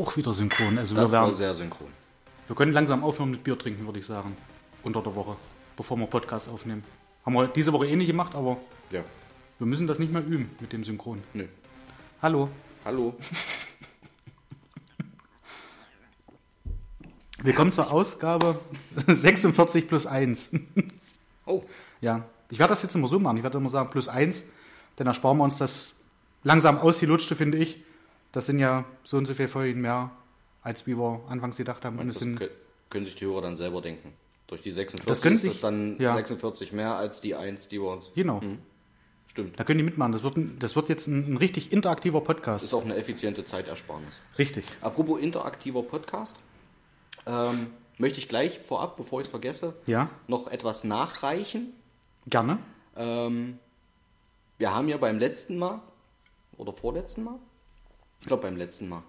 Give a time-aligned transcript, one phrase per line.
[0.00, 0.78] Auch wieder synchron.
[0.78, 1.88] Also wir, Das war werden, sehr synchron.
[2.46, 4.34] wir können langsam aufhören mit Bier trinken, würde ich sagen.
[4.82, 5.36] Unter der Woche,
[5.76, 6.82] bevor wir Podcast aufnehmen.
[7.26, 8.56] Haben wir diese Woche eh nicht gemacht, aber
[8.90, 9.04] Ja.
[9.58, 11.22] wir müssen das nicht mehr üben mit dem Synchron.
[11.34, 11.44] Nö.
[12.22, 12.48] Hallo.
[12.84, 13.14] Hallo.
[17.42, 18.58] Willkommen zur Ausgabe
[19.06, 20.52] 46 plus 1.
[21.44, 21.62] Oh.
[22.00, 23.36] Ja, ich werde das jetzt immer so machen.
[23.36, 24.44] Ich werde immer sagen plus 1,
[24.98, 25.96] denn da sparen wir uns das
[26.42, 27.82] langsam ausgelutschte, finde ich.
[28.32, 30.10] Das sind ja so und so viele Folgen mehr,
[30.62, 31.98] als wie wir anfangs gedacht haben.
[31.98, 32.48] Und Das sind, kö-
[32.88, 34.14] können sich die Hörer dann selber denken.
[34.46, 36.14] Durch die 46 Das können ist sich- das dann ja.
[36.14, 38.10] 46 mehr als die 1, die wir uns.
[38.14, 38.40] genau,
[39.28, 39.58] Stimmt.
[39.58, 40.12] da können die mitmachen.
[40.12, 42.64] Das wird, ein, das wird jetzt ein, ein richtig interaktiver Podcast.
[42.64, 44.14] Ist auch eine effiziente Zeitersparnis.
[44.38, 44.64] Richtig.
[44.80, 46.36] Apropos interaktiver Podcast,
[47.26, 51.72] ähm, möchte ich gleich vorab, bevor ich es vergesse, Ja, noch etwas nachreichen.
[52.26, 52.58] gerne.
[52.96, 53.58] Ähm,
[54.58, 55.80] wir haben ja beim letzten Mal,
[56.56, 57.38] oder vorletzten Mal?
[58.20, 59.02] Ich glaube beim letzten Mal.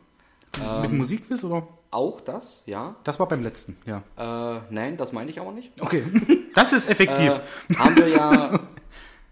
[0.63, 0.81] Ähm.
[0.81, 1.67] Mit Musikquiz oder?
[1.91, 2.95] Auch das, ja.
[3.03, 4.03] Das war beim letzten, ja.
[4.17, 5.71] Äh, nein, das meine ich aber nicht.
[5.81, 6.03] Okay,
[6.55, 7.41] das ist effektiv.
[7.69, 8.59] Äh, haben wir ja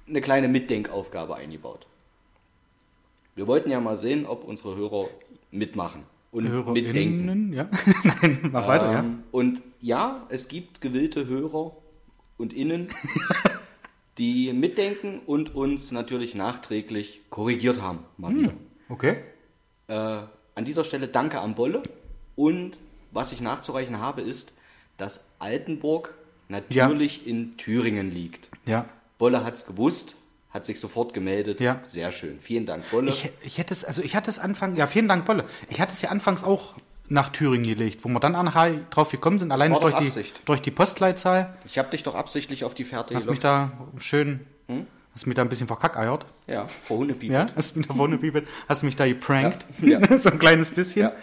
[0.08, 1.88] eine kleine Mitdenkaufgabe eingebaut.
[3.36, 5.08] Wir wollten ja mal sehen, ob unsere Hörer
[5.52, 6.43] mitmachen und
[6.73, 7.23] mitdenken.
[7.23, 7.69] HörerInnen, ja.
[8.03, 8.99] Nein, mach weiter, ja.
[8.99, 11.71] Ähm, Und ja, es gibt gewillte Hörer
[12.38, 12.89] und Innen,
[14.17, 17.99] die mitdenken und uns natürlich nachträglich korrigiert haben.
[18.17, 18.53] Mal wieder.
[18.89, 19.17] Okay.
[19.89, 19.93] Äh,
[20.55, 21.83] an dieser Stelle danke an Bolle.
[22.35, 22.77] Und
[23.11, 24.53] was ich nachzureichen habe, ist,
[24.97, 26.13] dass Altenburg
[26.47, 28.49] natürlich in Thüringen liegt.
[28.65, 28.85] Ja.
[29.17, 30.15] Bolle hat es gewusst,
[30.51, 31.59] hat sich sofort gemeldet.
[31.59, 31.80] Ja.
[31.83, 32.39] Sehr schön.
[32.39, 33.09] Vielen Dank, Bolle.
[33.09, 35.45] Ich, ich hätte es, also ich hatte es anfangs, ja, vielen Dank, Bolle.
[35.69, 36.75] Ich hatte es ja anfangs auch
[37.08, 40.71] nach Thüringen gelegt, wo wir dann nachher drauf gekommen sind, doch durch die, durch die
[40.71, 41.58] Postleitzahl.
[41.65, 43.43] Ich habe dich doch absichtlich auf die Fährte Hast mich gelockt.
[43.43, 44.85] da schön, Hm?
[45.14, 46.25] Hast mich da ein bisschen verkackeiert.
[46.47, 47.31] Ja, vor Hundepiep.
[47.31, 49.65] Ja, hast mich da bibelt, hast mich da geprankt.
[49.81, 49.99] Ja.
[49.99, 50.20] Ja.
[50.20, 51.03] so ein kleines bisschen.
[51.03, 51.14] Ja.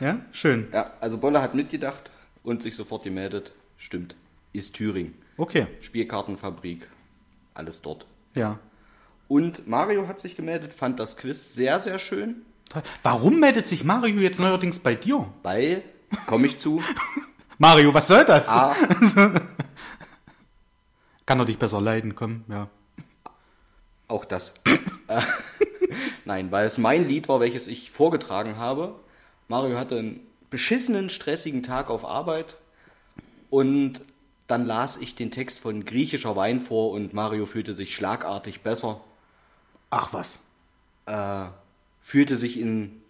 [0.00, 0.68] Ja, schön.
[0.72, 2.10] Ja, also Bolle hat mitgedacht
[2.42, 3.52] und sich sofort gemeldet.
[3.76, 4.16] Stimmt.
[4.52, 5.14] Ist Thüringen.
[5.36, 5.66] Okay.
[5.80, 6.88] Spielkartenfabrik.
[7.54, 8.06] Alles dort.
[8.34, 8.58] Ja.
[9.28, 12.42] Und Mario hat sich gemeldet, fand das Quiz sehr, sehr schön.
[13.02, 15.26] Warum meldet sich Mario jetzt neuerdings bei dir?
[15.42, 15.82] Weil,
[16.26, 16.82] komme ich zu,
[17.58, 18.48] Mario, was soll das?
[18.48, 18.74] A,
[21.26, 22.68] Kann er dich besser leiden, komm, ja.
[24.10, 24.54] Auch das.
[25.08, 25.20] Äh,
[26.24, 28.94] Nein, weil es mein Lied war, welches ich vorgetragen habe.
[29.48, 32.56] Mario hatte einen beschissenen, stressigen Tag auf Arbeit
[33.50, 34.02] und
[34.46, 39.00] dann las ich den Text von griechischer Wein vor und Mario fühlte sich schlagartig besser.
[39.90, 40.38] Ach was.
[41.06, 41.46] äh,
[42.00, 43.02] fühlte sich in,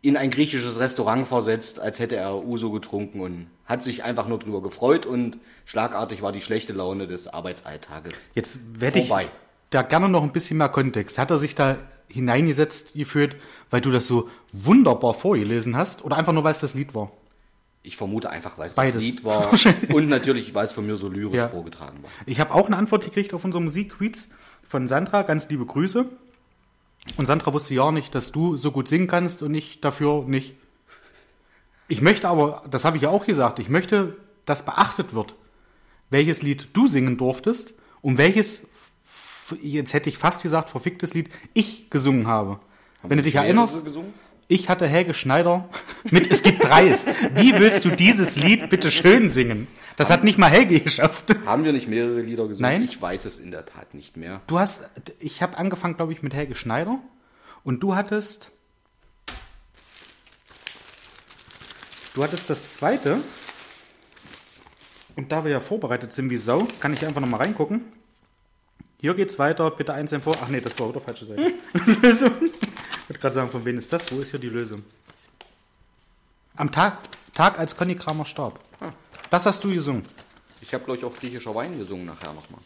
[0.00, 4.38] in ein griechisches Restaurant versetzt, als hätte er Uso getrunken und hat sich einfach nur
[4.38, 8.30] drüber gefreut und schlagartig war die schlechte Laune des Arbeitsalltages.
[8.34, 9.30] Jetzt werde ich Vorbei.
[9.70, 11.18] Da gerne noch ein bisschen mehr Kontext.
[11.18, 11.76] Hat er sich da
[12.08, 13.36] hineingesetzt gefühlt,
[13.70, 17.12] weil du das so wunderbar vorgelesen hast oder einfach nur, weil es das Lied war?
[17.82, 18.94] Ich vermute einfach, weil es Beides.
[18.94, 19.50] das Lied war
[19.92, 21.48] und natürlich, weil es von mir so lyrisch Ja.
[21.48, 22.10] vorgetragen war.
[22.26, 24.30] Ich habe auch eine Antwort gekriegt auf unsere Musikquiz
[24.66, 26.06] von Sandra, ganz liebe Grüße.
[27.16, 30.54] Und Sandra wusste ja nicht, dass du so gut singen kannst und ich dafür nicht.
[31.88, 35.34] Ich möchte aber, das habe ich ja auch gesagt, ich möchte, dass beachtet wird,
[36.10, 38.67] welches Lied du singen durftest und welches,
[39.60, 42.60] jetzt hätte ich fast gesagt, verficktes Lied ich gesungen habe.
[43.02, 44.12] Wenn du dich erinnerst, gesungen?
[44.48, 45.68] ich hatte Helge Schneider
[46.10, 47.06] mit Es gibt Reis.
[47.34, 49.68] Wie willst du dieses Lied bitte schön singen?
[49.96, 51.34] Das hat nicht mal Helge geschafft.
[51.44, 52.70] Haben wir nicht mehrere Lieder gesungen?
[52.70, 52.82] Nein.
[52.82, 54.40] Ich weiß es in der Tat nicht mehr.
[54.46, 56.98] Du hast, ich habe angefangen, glaube ich, mit Helge Schneider
[57.64, 58.50] und du hattest,
[62.14, 63.18] du hattest das zweite
[65.16, 67.97] und da wir ja vorbereitet sind wie Sau, kann ich einfach noch mal reingucken.
[69.00, 70.34] Hier geht's weiter, bitte eins vor.
[70.42, 71.54] Ach nee, das war oder falsche Seite.
[72.02, 72.32] Lösung.
[72.40, 74.10] Ich wollte gerade sagen, von wem ist das?
[74.12, 74.82] Wo ist hier die Lösung?
[76.56, 76.98] Am Tag,
[77.32, 78.58] Tag als Conny Kramer starb.
[78.80, 78.90] Ah.
[79.30, 80.04] Das hast du gesungen.
[80.60, 82.60] Ich habe, glaube ich, auch griechischer Wein gesungen nachher nochmal.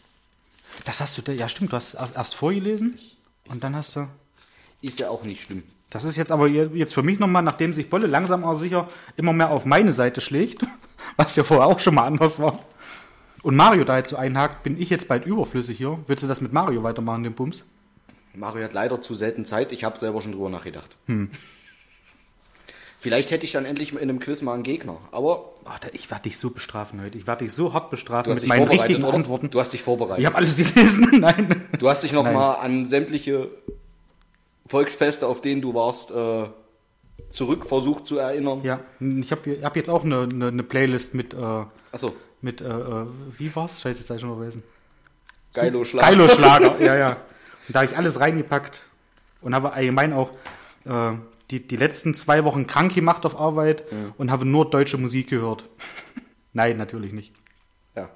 [0.85, 2.99] Das hast du, ja stimmt, du hast erst vorgelesen
[3.47, 4.07] und dann hast du.
[4.81, 5.63] Ist ja auch nicht schlimm.
[5.91, 9.31] Das ist jetzt aber jetzt für mich nochmal, nachdem sich Bolle langsam aber sicher immer
[9.31, 10.65] mehr auf meine Seite schlägt,
[11.15, 12.59] was ja vorher auch schon mal anders war.
[13.43, 15.99] Und Mario da jetzt so einhakt, bin ich jetzt bald überflüssig hier.
[16.07, 17.65] Willst du das mit Mario weitermachen, den Bums?
[18.33, 19.71] Mario hat leider zu selten Zeit.
[19.71, 20.89] Ich habe selber schon drüber nachgedacht.
[22.99, 24.97] Vielleicht hätte ich dann endlich in einem Quiz mal einen Gegner.
[25.11, 27.17] Aber da- ich werde dich so bestrafen heute.
[27.17, 29.13] Ich werde dich so hart bestrafen mit meinen richtigen oder?
[29.15, 29.49] Antworten.
[29.49, 30.19] Du hast dich vorbereitet.
[30.21, 31.07] Ich habe alles gelesen.
[31.19, 31.63] Nein.
[31.77, 32.33] Du hast dich noch Nein.
[32.33, 33.49] mal an sämtliche
[34.65, 36.45] Volksfeste, auf denen du warst, äh,
[37.29, 38.61] zurück versucht zu erinnern.
[38.63, 42.65] Ja, ich habe hab jetzt auch eine, eine, eine Playlist mit, äh, Achso, mit äh,
[42.67, 43.05] äh,
[43.37, 43.81] wie war's?
[43.81, 44.63] Scheiße, jetzt hab ich schon vergessen.
[45.53, 46.03] Geilo Schlag.
[46.05, 47.09] Geilo Schlager, ja, ja.
[47.67, 48.85] Und da habe ich alles reingepackt
[49.41, 50.31] und habe allgemein auch
[50.85, 51.13] äh,
[51.51, 53.83] die, die letzten zwei Wochen krank gemacht auf Arbeit
[54.17, 55.69] und habe nur deutsche Musik gehört.
[56.53, 57.33] Nein, natürlich nicht.
[57.95, 58.09] Ja,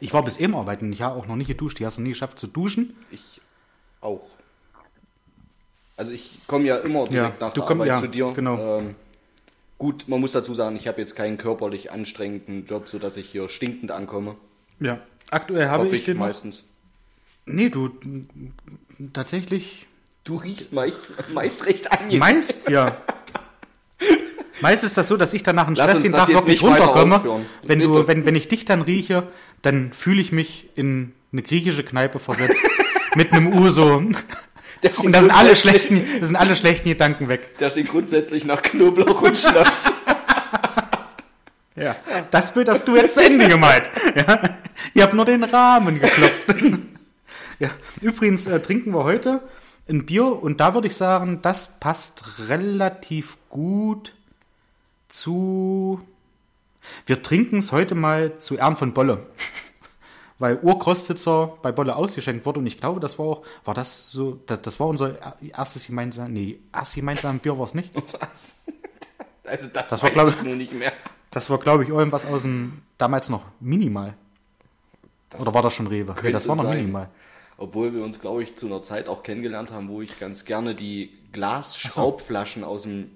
[0.00, 0.92] Ich war bis eben arbeiten.
[0.92, 1.78] Ich habe auch noch nicht geduscht.
[1.80, 2.96] Habe es noch nie geschafft zu duschen.
[3.10, 3.40] ich
[4.00, 4.26] auch.
[5.96, 8.26] Also ich komme ja immer direkt Ja, nach du der komm- Arbeit ja, zu dir.
[8.32, 8.78] genau.
[8.78, 8.94] Ähm,
[9.82, 13.48] gut, man muss dazu sagen, ich habe jetzt keinen körperlich anstrengenden Job, sodass ich hier
[13.48, 14.36] stinkend ankomme.
[14.78, 15.00] Ja.
[15.30, 16.62] Aktuell habe Hoffe ich ich den meistens.
[17.46, 17.90] Nee, du
[19.12, 19.88] tatsächlich
[20.22, 22.20] Du riechst meist, meist recht angenehm.
[22.20, 22.96] meist ja.
[24.60, 27.16] Meist ist das so, dass ich dann nach einem Lass uns stressigen Tag wirklich runterkomme.
[27.16, 27.46] ausführen.
[27.64, 29.26] Wenn, du, wenn, wenn ich dich dann rieche,
[29.62, 32.64] dann fühle ich mich in eine griechische Kneipe versetzt
[33.16, 34.00] mit einem Uso.
[35.02, 37.56] Und da sind alle schlechten, da sind alle schlechten Gedanken weg.
[37.58, 39.92] Der stinkt grundsätzlich nach Knoblauch und Schnaps.
[41.74, 41.96] Ja.
[42.30, 43.90] Das Bild hast du jetzt zu Ende gemalt.
[44.14, 44.56] Ja.
[44.92, 46.54] Ihr habt nur den Rahmen geklopft.
[47.58, 47.70] Ja.
[48.00, 49.40] Übrigens äh, trinken wir heute
[49.88, 54.14] ein Bier und da würde ich sagen, das passt relativ gut
[55.08, 56.00] zu.
[57.06, 59.26] Wir trinken es heute mal zu Ehren von Bolle.
[60.42, 64.40] Weil Urkrostitzer bei Bolle ausgeschenkt wurde und ich glaube, das war auch, war das so,
[64.46, 67.94] das, das war unser erstes gemeinsames, nee, erstes gemeinsames Bier war es nicht.
[67.94, 68.64] Was?
[69.44, 70.92] Also das, Das war, weiß glaub ich nur nicht mehr.
[71.30, 74.14] Das war, glaube ich, irgendwas aus dem, damals noch Minimal.
[75.38, 76.12] Oder war das schon Rewe?
[76.20, 76.78] Nee, das war noch sein.
[76.78, 77.08] Minimal.
[77.56, 80.74] Obwohl wir uns, glaube ich, zu einer Zeit auch kennengelernt haben, wo ich ganz gerne
[80.74, 83.12] die Glasschraubflaschen aus dem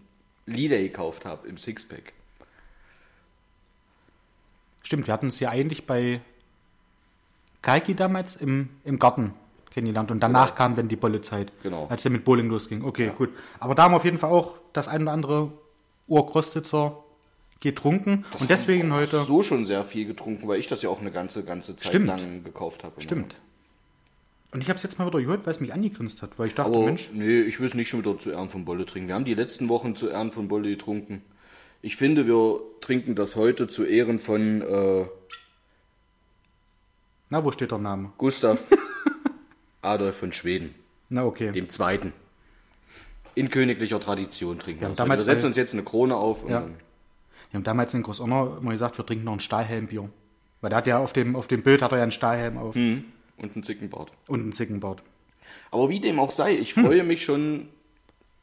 [0.47, 2.13] Lidl gekauft habe, im Sixpack.
[4.85, 6.21] Stimmt, wir hatten es ja eigentlich bei
[7.67, 9.35] Kalki damals im, im Garten
[9.73, 11.89] kennengelernt und danach kam dann die Bollezeit, Genau.
[11.89, 12.85] als er mit Bowling losging.
[12.85, 13.31] Okay, gut.
[13.59, 15.51] Aber da haben wir auf jeden Fall auch das ein oder andere
[16.07, 17.03] Urkrostitzer
[17.59, 19.25] getrunken und deswegen heute.
[19.25, 22.07] So schon sehr viel getrunken, weil ich das ja auch eine ganze, ganze Zeit Stimmt.
[22.07, 23.01] lang gekauft habe.
[23.01, 23.35] Stimmt.
[24.53, 26.55] Und ich habe es jetzt mal wieder gehört, weil es mich angegrinst hat, weil ich
[26.55, 29.09] dachte, Aber Mensch, nee, ich will es nicht schon wieder zu Ehren von Bolle trinken.
[29.09, 31.23] Wir haben die letzten Wochen zu Ehren von Bolle getrunken.
[31.83, 35.05] Ich finde, wir trinken das heute zu Ehren von äh,
[37.31, 38.13] na, wo steht der Name?
[38.19, 38.59] Gustav
[39.83, 40.75] Adolf von Schweden,
[41.09, 41.53] Na, okay.
[41.53, 42.13] dem Zweiten.
[43.35, 46.43] In königlicher Tradition trinken wir Ja, damals wir setzen bei- uns jetzt eine Krone auf
[46.45, 46.67] und Ja.
[47.51, 50.11] Wir haben damals in Großonner immer gesagt, wir trinken noch ein Stahlhelmbier.
[50.61, 52.75] Weil der hat ja auf dem, auf dem Bild hat er ja einen Stahlhelm auf
[52.75, 53.05] und
[53.39, 54.11] einen Zickenbart.
[54.27, 55.03] und einen Zickenbart.
[55.71, 57.69] Aber wie dem auch sei, ich freue mich schon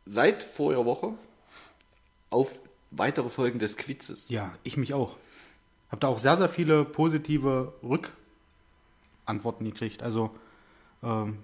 [0.05, 1.13] seit voriger Woche
[2.29, 2.53] auf
[2.91, 4.29] weitere Folgen des Quizzes.
[4.29, 5.17] Ja, ich mich auch.
[5.89, 7.73] Habe da auch sehr, sehr viele positive
[9.27, 10.03] Rückantworten gekriegt.
[10.03, 10.31] Also
[11.01, 11.39] ähm,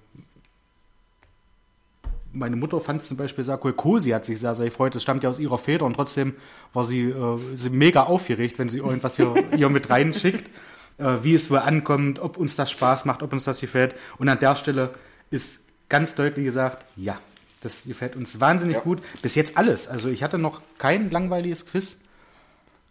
[2.32, 3.74] meine Mutter fand zum Beispiel sehr cool.
[3.74, 4.94] Cosi hat sich sehr, sehr gefreut.
[4.96, 6.36] Das stammt ja aus ihrer Feder und trotzdem
[6.74, 10.50] war sie, äh, sie mega aufgeregt, wenn sie irgendwas hier, hier mit reinschickt,
[10.98, 13.96] äh, wie es wohl ankommt, ob uns das Spaß macht, ob uns das gefällt.
[14.18, 14.94] Und an der Stelle
[15.32, 17.18] ist ganz deutlich gesagt, ja,
[17.62, 18.82] das gefällt uns wahnsinnig Ja.
[18.82, 19.02] gut.
[19.22, 19.88] Bis jetzt alles.
[19.88, 22.02] Also ich hatte noch kein langweiliges Quiz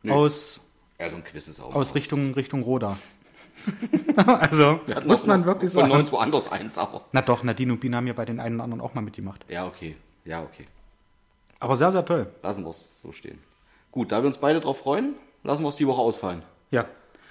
[0.09, 0.61] aus,
[0.99, 1.07] Ja,
[1.41, 2.99] so aus Richtung, Richtung Roda.
[4.17, 5.93] also Wir muss man noch wirklich von sagen.
[5.93, 7.03] nirgendwo anders eins, aber.
[7.13, 9.45] Na doch, Nadine und Bina haben ja bei den einen oder anderen auch mal mitgemacht.
[9.49, 9.97] Ja, okay.
[10.25, 10.67] Ja, okay.
[11.61, 12.31] Aber sehr, sehr toll.
[12.43, 13.39] Lassen wir es so stehen.
[13.91, 16.43] Gut, da wir uns beide drauf freuen, lassen wir es die Woche ausfallen.
[16.71, 16.85] Ja.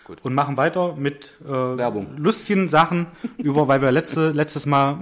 [0.06, 0.24] Gut.
[0.24, 2.16] Und machen weiter mit äh, Werbung.
[2.18, 5.00] lustigen Sachen, über, weil wir letzte, letztes Mal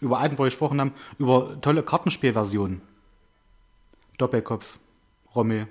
[0.00, 2.82] über Altenburg gesprochen haben, über tolle Kartenspielversionen.
[4.18, 4.78] Doppelkopf,
[5.34, 5.66] Rommel,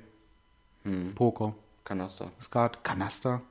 [0.84, 1.16] Hm.
[1.16, 1.54] Poker,
[1.86, 2.30] Kanaster.
[2.42, 3.42] Skat, Kanaster.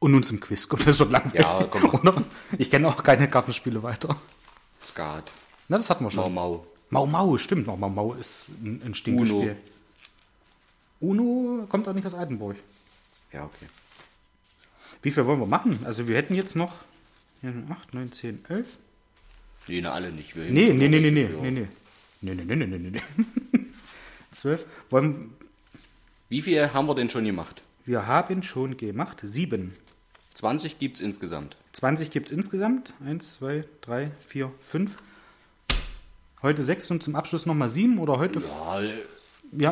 [0.00, 0.68] Und nun zum Quiz.
[0.68, 1.40] Kommt das wird langweilig.
[1.42, 2.24] Ja, komm mal.
[2.58, 4.16] Ich kenne auch keine Kartenspiele weiter.
[4.82, 5.30] Skat.
[5.68, 6.22] Na, das hatten wir schon.
[6.34, 7.06] Mau Mau Mau.
[7.06, 7.76] Mau, stimmt noch.
[7.76, 9.56] Mau Mau ist ein, ein Stinkespiel.
[11.00, 12.56] Uno kommt auch nicht aus Altenburg.
[13.32, 13.66] Ja, okay.
[15.02, 15.78] Wie viel wollen wir machen?
[15.84, 16.72] Also wir hätten jetzt noch
[17.42, 18.76] 8, 9, 10, 11.
[19.68, 20.34] Nee, ne, alle nicht.
[20.36, 21.28] Wir Nee, nee, nee, nee, nee, Ja.
[21.42, 21.68] nee, nee.
[22.22, 23.00] Nee, nee, nee, nee, nee, nee,
[23.52, 23.60] nee.
[24.32, 24.64] 12.
[24.90, 25.32] Wollen,
[26.28, 27.62] Wie viel haben wir denn schon gemacht?
[27.86, 29.18] wir haben schon gemacht.
[29.22, 29.74] 7.
[30.34, 31.56] 20 gibt es insgesamt.
[31.72, 32.92] 20 gibt es insgesamt.
[33.04, 34.96] 1, 2, 3, 4, 5.
[36.42, 38.40] Heute 6 und zum Abschluss nochmal 7 oder heute.
[38.40, 38.80] Ja,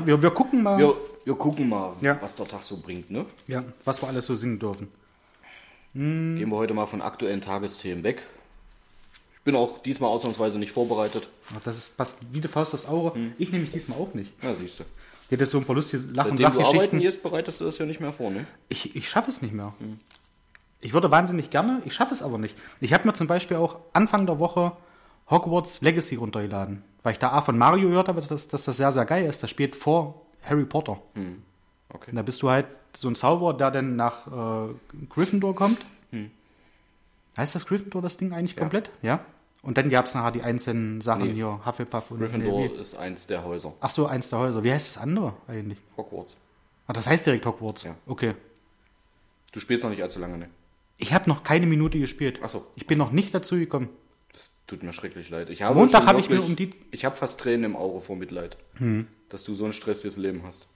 [0.01, 2.19] Ja, wir, wir gucken mal, wir, wir gucken mal, Ja.
[2.21, 3.25] was der Tag so bringt, ne?
[3.47, 4.89] ja, was wir alles so singen dürfen.
[5.95, 8.25] Gehen wir heute mal von aktuellen Tagesthemen weg.
[9.37, 11.29] Ich bin auch diesmal ausnahmsweise nicht vorbereitet.
[11.57, 13.19] Ach, Das ist, passt wie die Faust aufs Auge.
[13.39, 14.31] Ich nämlich diesmal auch nicht.
[14.43, 14.85] Na, siehst du.
[15.25, 16.99] Ich hätte so ein paar lustige Lach- und Seitdem du arbeiten Sachgeschichten.
[17.01, 18.47] gehst, bereitest du das ja nicht mehr vor, ne?
[18.69, 19.73] Ich, ich schaffe es nicht mehr.
[20.81, 22.57] Ich würde wahnsinnig gerne, ich schaffe es aber nicht.
[22.81, 24.73] Ich habe mir zum Beispiel auch Anfang der Woche
[25.29, 28.93] Hogwarts Legacy runtergeladen, weil ich da A von Mario gehört habe, dass, dass das sehr,
[28.93, 29.43] sehr geil ist.
[29.43, 31.01] Das spielt vor Harry Potter.
[31.93, 32.11] Okay.
[32.11, 34.75] Und da bist du halt so ein Zauberer, der dann nach äh,
[35.11, 35.79] Gryffindor kommt.
[37.37, 38.91] Heißt das Gryffindor das Ding eigentlich komplett?
[39.03, 39.21] Ja.
[39.63, 41.35] Und dann gab es nachher die einzelnen Sachen Nee.
[41.35, 43.75] hier, Hufflepuff und Gryffindor nee, ist eins der Häuser.
[43.81, 44.65] Ach so, eins der Häuser.
[44.65, 45.79] Wie heißt das andere eigentlich?
[45.97, 46.37] Hogwarts.
[46.87, 47.83] Ah, das heißt direkt Hogwarts.
[47.85, 47.95] Ja.
[48.07, 48.35] Okay.
[49.53, 50.49] Du spielst noch nicht allzu lange, ne?
[50.99, 52.41] Ich habe noch keine Minute gespielt.
[52.43, 52.67] Ach so.
[52.75, 53.89] Ich bin noch nicht dazu gekommen.
[54.33, 55.49] Das tut mir schrecklich leid.
[55.49, 58.17] Ich habe Montag habe ich mir um die- Ich habe fast Tränen im Auge vor
[58.17, 58.57] Mitleid,
[59.29, 60.67] dass du so ein stressiges Leben hast.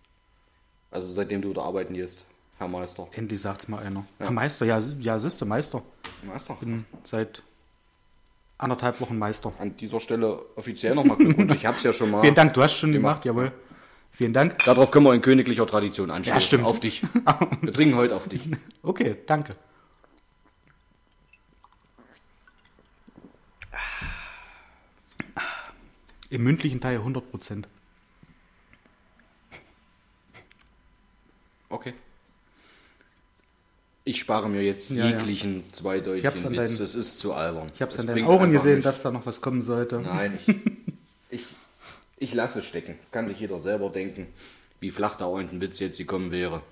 [0.91, 2.25] Also seitdem du da arbeiten gehst,
[2.59, 3.09] Herr Meister.
[3.13, 4.05] Endlich sagt's mal einer.
[4.19, 5.83] Herr Meister, ja, ja, siehste, Meister.
[6.23, 6.57] Meister.
[6.61, 7.43] Bin seit
[8.59, 9.53] anderthalb Wochen Meister.
[9.59, 11.55] An dieser Stelle offiziell nochmal Glückwunsch.
[11.55, 12.21] Ich habe es ja schon mal.
[12.21, 13.23] Vielen Dank, du hast schon Gemacht.
[13.23, 13.53] gemacht, jawohl.
[14.13, 14.59] Vielen Dank.
[14.65, 16.37] Darauf können wir in königlicher Tradition anstoßen.
[16.41, 16.65] Ja, stimmt.
[16.65, 17.03] Auf dich.
[17.63, 18.43] Wir trinken heute auf dich.
[18.83, 19.57] Okay, danke.
[26.33, 27.69] Im mündlichen Teil 100 Prozent.
[31.69, 31.93] Okay.
[34.05, 35.19] Ich spare mir jetzt Ja, ja.
[35.19, 36.57] jeglichen zweideutigen Ich hab's an Witz.
[36.59, 37.71] deinen- Das ist zu albern.
[37.75, 38.85] Ich habe es an deinen Augen gesehen, nichts.
[38.85, 40.01] dass da noch was kommen sollte.
[40.01, 40.57] Nein, ich,
[41.31, 41.45] ich,
[42.17, 42.97] ich lasse es stecken.
[43.01, 44.27] Das kann sich jeder selber denken,
[44.81, 46.63] wie flach da unten Witz jetzt gekommen wäre.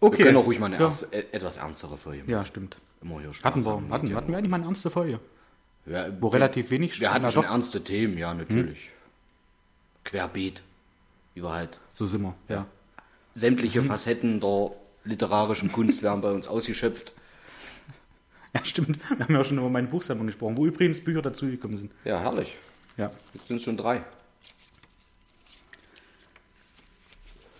[0.00, 0.18] Okay.
[0.18, 0.86] Wir können auch ruhig mal eine ja.
[0.86, 2.30] ernst, e- etwas ernstere Folge machen.
[2.30, 2.78] ja, stimmt.
[3.02, 5.20] Immer hier Spaß Hatten wir, hatten, hatten wir eigentlich mal eine ernste Folge?
[5.86, 8.90] Ja, Wo relativ wenig Wir hatten schon doch, ernste Themen, ja, natürlich.
[10.04, 10.62] Querbeet.
[11.34, 11.78] Wie wir halt.
[11.92, 12.66] So sind wir, ja.
[13.34, 14.72] Sämtliche Facetten der
[15.04, 17.12] literarischen Kunst werden bei uns ausgeschöpft.
[18.54, 18.98] Ja, stimmt.
[19.08, 21.90] Wir haben ja auch schon über meine Buchsammlung gesprochen, wo übrigens Bücher dazugekommen sind.
[22.04, 22.54] Ja, herrlich.
[22.98, 23.10] Ja.
[23.32, 24.02] Jetzt sind es schon drei.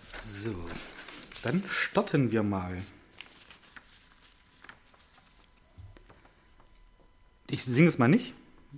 [0.02, 0.54] So.
[1.42, 2.76] Dann starten wir mal.
[7.52, 8.32] Ich singe es mal nicht.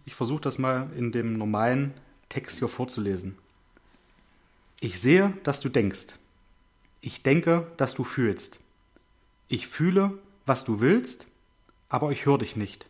[0.04, 1.94] Ich versuche das mal in dem normalen
[2.28, 3.38] Text hier vorzulesen.
[4.80, 6.06] Ich sehe, dass du denkst.
[7.00, 8.58] Ich denke, dass du fühlst.
[9.46, 11.26] Ich fühle, was du willst,
[11.88, 12.86] aber ich höre dich nicht.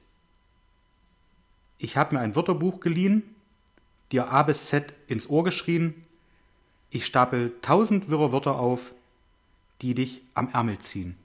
[1.77, 3.23] Ich habe mir ein Wörterbuch geliehen,
[4.11, 6.03] dir A bis Z ins Ohr geschrien,
[6.89, 8.95] ich stapel tausend wirre Wörter auf,
[9.83, 11.19] die dich am Ärmel ziehen.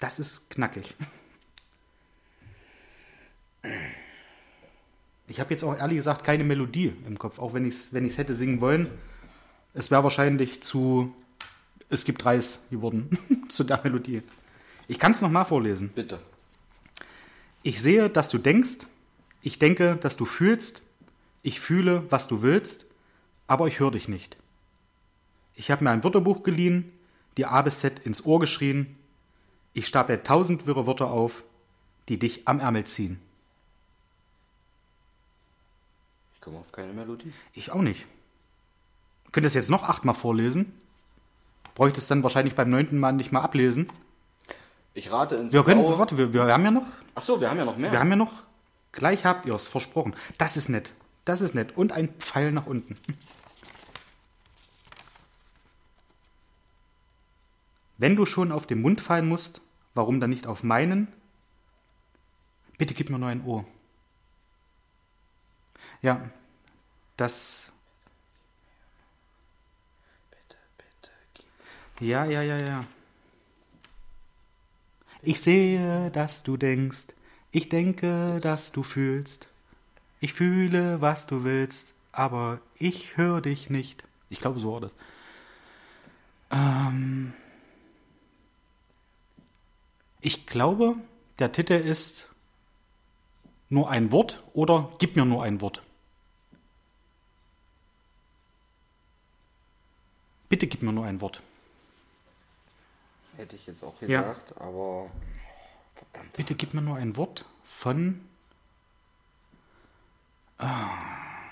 [0.00, 0.94] Das ist knackig.
[5.26, 8.06] Ich habe jetzt auch ehrlich gesagt keine Melodie im Kopf, auch wenn ich es wenn
[8.06, 8.88] ich's hätte singen wollen.
[9.74, 11.14] Es wäre wahrscheinlich zu.
[11.90, 14.22] Es gibt Reis geworden zu der Melodie.
[14.88, 15.90] Ich kann es nochmal vorlesen.
[15.94, 16.18] Bitte.
[17.62, 18.86] Ich sehe, dass du denkst.
[19.42, 20.82] Ich denke, dass du fühlst.
[21.42, 22.86] Ich fühle, was du willst.
[23.46, 24.36] Aber ich höre dich nicht.
[25.54, 26.92] Ich habe mir ein Wörterbuch geliehen,
[27.36, 28.97] dir A bis Z ins Ohr geschrien.
[29.78, 31.44] Ich stapel tausend wirre Wörter auf,
[32.08, 33.20] die dich am Ärmel ziehen.
[36.34, 37.32] Ich komme auf keine Melodie.
[37.52, 38.04] Ich auch nicht.
[39.30, 40.72] Könnt ihr es jetzt noch achtmal vorlesen?
[41.76, 43.88] Bräuchte es dann wahrscheinlich beim neunten Mal nicht mal ablesen.
[44.94, 45.96] Ich rate ins Wir können, Blaue.
[45.96, 47.92] warte, wir, wir haben ja noch Ach so, wir haben ja noch mehr.
[47.92, 48.32] Wir haben ja noch,
[48.90, 50.16] gleich habt ihr es versprochen.
[50.38, 50.92] Das ist nett.
[51.24, 51.76] Das ist nett.
[51.76, 52.96] Und ein Pfeil nach unten.
[57.96, 59.60] Wenn du schon auf den Mund fallen musst,
[59.94, 61.08] warum dann nicht auf meinen?
[62.76, 63.64] Bitte gib mir nur ein Ohr.
[66.02, 66.30] Ja,
[67.16, 67.72] das.
[72.00, 72.84] Ja, ja, ja, ja.
[75.22, 77.08] Ich sehe, dass du denkst.
[77.50, 79.48] Ich denke, dass du fühlst.
[80.20, 84.04] Ich fühle, was du willst, aber ich höre dich nicht.
[84.30, 84.92] Ich glaube, so war das.
[86.50, 87.32] Ähm
[90.20, 90.96] ich glaube,
[91.38, 92.28] der Titel ist
[93.68, 95.82] nur ein Wort oder gib mir nur ein Wort.
[100.48, 101.42] Bitte gib mir nur ein Wort.
[103.36, 104.22] Hätte ich jetzt auch Ja.
[104.22, 105.10] gesagt, aber
[105.94, 106.32] verdammt.
[106.32, 108.26] Bitte gib mir nur ein Wort von.
[110.56, 111.50] Ah.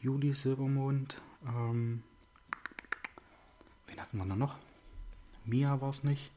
[0.00, 1.20] Juli Silbermond.
[1.46, 2.02] Ähm,
[3.86, 4.56] wen hatten wir noch?
[5.44, 6.30] Mia war es nicht.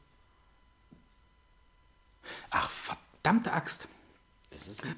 [2.50, 3.88] Ach, verdammte Axt.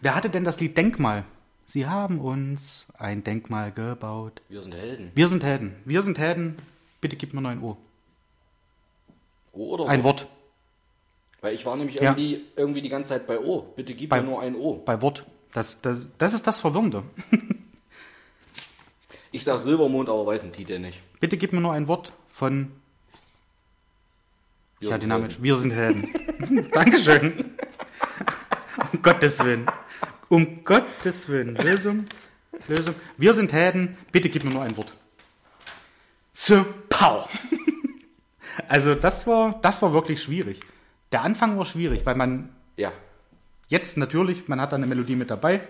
[0.00, 1.24] Wer hatte denn das Lied Denkmal?
[1.66, 4.40] Sie haben uns ein Denkmal gebaut.
[4.48, 5.12] Wir sind Helden.
[5.14, 5.76] Wir sind Helden.
[5.84, 6.56] Wir sind Helden.
[7.00, 7.76] Bitte gib mir nur ein O.
[9.52, 10.26] O oder Ein Wort.
[11.40, 12.02] Weil ich war nämlich Ja.
[12.02, 13.62] irgendwie, irgendwie die ganze Zeit bei O.
[13.76, 14.74] Bitte gib Bei- mir nur ein O.
[14.84, 15.24] Bei Wort.
[15.52, 17.02] Das, das, das ist das Verwirrende.
[19.32, 21.00] Ich sag Silbermond, aber weiß den Titel nicht.
[21.20, 22.72] Bitte gib mir nur ein Wort von.
[24.80, 25.24] Wir ja, Namen.
[25.28, 25.42] Helden.
[25.42, 26.68] Wir sind Helden.
[26.72, 27.50] Dankeschön.
[28.92, 29.66] um Gottes Willen.
[30.28, 31.54] Um Gottes Willen.
[31.56, 32.06] Lösung.
[32.66, 32.94] Lösung.
[33.18, 33.96] Wir sind Helden.
[34.10, 34.94] Bitte gib mir nur ein Wort.
[36.32, 37.28] So, pow.
[38.68, 40.60] Also das war, das war wirklich schwierig.
[41.12, 42.92] Der Anfang war schwierig, weil man Ja.
[43.68, 45.60] jetzt natürlich, man hat da eine Melodie mit dabei.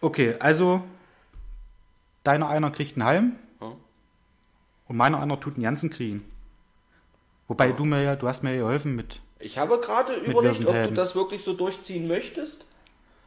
[0.00, 0.82] Okay, also
[2.24, 6.24] deiner einer kriegt einen Halm und meiner einer tut einen ganzen kriegen.
[7.52, 9.20] Wobei du mir ja, du hast mir ja geholfen mit.
[9.38, 12.64] Ich habe gerade überlegt, ob du das wirklich so durchziehen möchtest.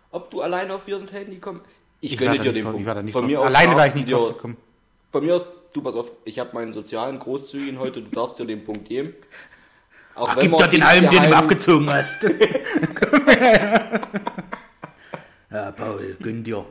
[0.10, 1.62] Ob du alleine auf Wir sind Helden die kommen.
[2.02, 2.80] Ich, Ich gönne dir den drauf- Punkt.
[2.82, 4.58] ich werde nicht von drauf- mir aus alleine wäre ich nicht drauf gekommen.
[5.12, 8.46] Von mir aus, du pass auf, ich habe meinen sozialen Großzügigen heute, du darfst dir
[8.46, 9.14] den Punkt geben.
[10.16, 12.24] Auch Ach, gib doch den Halm, den du mir abgezogen hast.
[15.52, 16.66] ja, Paul, gönn dir.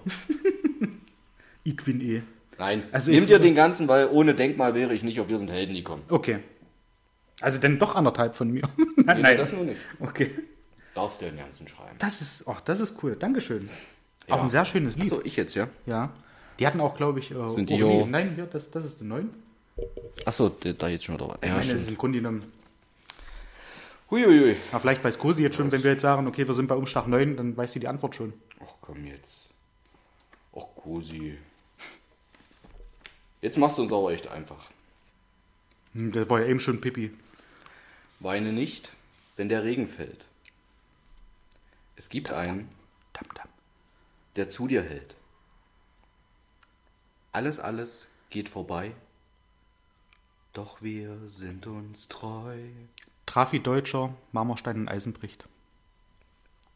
[1.63, 2.23] ich bin eh.
[2.59, 5.51] Nein, Also nimm dir den ganzen, weil ohne Denkmal wäre ich nicht auf Wir sind
[5.51, 6.03] Helden gekommen.
[6.09, 6.39] Okay.
[7.45, 8.63] Also denn doch anderthalb von mir.
[8.97, 9.79] Nee, das nur nicht.
[10.01, 10.31] Okay.
[10.95, 11.97] Darfst dir den ganzen schreiben.
[11.99, 13.17] Das ist, ach, das ist cool.
[13.17, 13.69] Dankeschön.
[14.27, 14.35] Ja.
[14.37, 15.13] Auch ein sehr schönes Lied.
[15.13, 15.69] Achso, ich jetzt, ja?
[15.85, 16.11] Ja.
[16.59, 19.09] Die hatten auch, glaube ich, äh, Sind die Lied- Nein, hier, das, das ist der
[19.09, 19.31] neun.
[20.25, 21.37] Achso, da jetzt schon wieder.
[21.43, 22.51] Ich meine, das ist im Grunde genommen.
[24.11, 24.57] Huiuiui.
[24.73, 27.07] Na, vielleicht weiß Kosi jetzt schon, wenn wir jetzt sagen, okay, wir sind bei Umschlag
[27.09, 28.33] 9, dann weiß sie die Antwort schon.
[28.63, 29.49] Ach komm jetzt.
[30.57, 31.37] Ach Cosi.
[33.43, 34.71] Jetzt machst du uns aber echt einfach.
[35.95, 37.13] Hm, Das war ja eben schon Pippi.
[38.21, 38.93] Weine nicht,
[39.37, 40.25] wenn der Regen fällt.
[41.97, 42.69] Es gibt einen,
[44.37, 45.15] der zu dir hält.
[47.33, 48.93] Alles, alles geht vorbei.
[50.53, 52.59] Doch wir sind uns treu.
[53.27, 55.49] Trafi Deutscher, Marmorstein und Eisen bricht.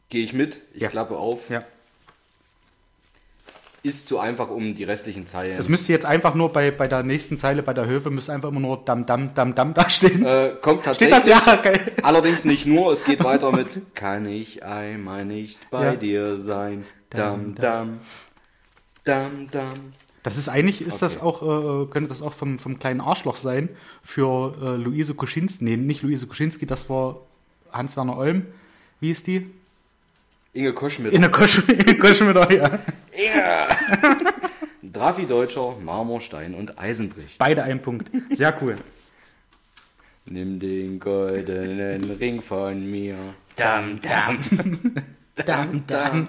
[0.09, 0.89] Gehe ich mit, ich Ja.
[0.89, 1.51] klappe auf.
[1.51, 1.63] Ja.
[3.83, 5.57] Ist zu einfach, um die restlichen Zeilen.
[5.57, 8.49] Es müsste jetzt einfach nur bei, bei der nächsten Zeile, bei der Höfe, müsste einfach
[8.49, 10.25] immer nur Dam, Dam, Dam, Dam da stehen.
[10.25, 11.35] äh, kommt Steht tatsächlich.
[11.35, 11.47] das?
[11.47, 11.81] Ja, geil.
[12.03, 15.95] Allerdings nicht nur, es geht weiter mit Kann ich einmal nicht bei Ja.
[15.97, 16.85] dir sein?
[17.11, 18.01] Dam, dam.
[19.05, 19.73] Dam, dam.
[20.25, 21.27] Das ist eigentlich, ist das Okay.
[21.27, 23.69] auch, äh, könnte das auch vom, vom kleinen Arschloch sein
[24.03, 25.65] für äh, Luise Kuschinski.
[25.65, 27.21] Nee, nicht Luise Kuschinski, das war
[27.73, 28.47] Hans-Werner Olm.
[29.01, 29.49] Wie ist die?
[30.59, 31.13] Inge Koschmidt.
[31.13, 32.81] In der Kosch, in der Koschmitter, ja.
[34.83, 37.39] Drafi Deutscher, Marmorstein und Eisenbricht.
[37.39, 38.11] Beide ein Punkt.
[38.33, 38.77] Sehr cool.
[40.25, 43.15] Nimm den goldenen Ring von mir.
[43.55, 44.39] Dam, dam.
[45.37, 46.27] Dam, dam.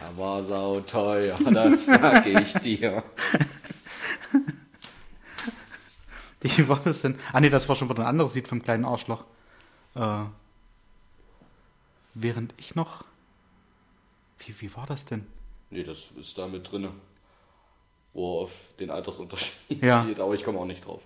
[0.00, 3.02] Er war sauteuer, das sag ich dir.
[6.40, 7.16] Wie war das denn?
[7.32, 9.24] Ah, nee, das war schon wieder ein anderes Lied vom kleinen Arschloch.
[9.96, 10.22] Äh,
[12.14, 13.04] während ich noch.
[14.46, 15.26] Wie, wie war das denn?
[15.70, 16.90] Nee, das ist da mit drinne.
[18.12, 20.04] Wo er auf den Altersunterschied Ja.
[20.04, 21.02] geht, aber ich komme auch nicht drauf.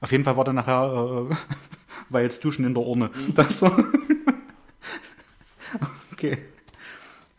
[0.00, 1.34] Auf jeden Fall war dann nachher, äh,
[2.08, 3.10] war jetzt Duschen in der Urne.
[3.34, 3.76] Das war.
[6.12, 6.38] okay.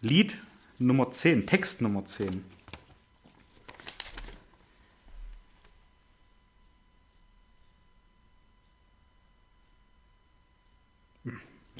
[0.01, 0.37] Lied
[0.77, 2.43] Nummer 10, Text Nummer 10.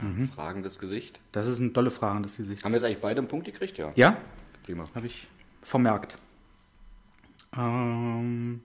[0.02, 1.20] Ja, Fragendes Gesicht.
[1.32, 2.64] Das ist eine tolle Frage, dass sie sich.
[2.64, 3.78] Haben wir jetzt eigentlich beide einen Punkt gekriegt?
[3.78, 3.92] Ja.
[3.96, 4.18] Ja,
[4.64, 4.90] Prima.
[4.96, 5.28] habe ich
[5.62, 6.18] vermerkt.
[7.56, 8.62] Ähm,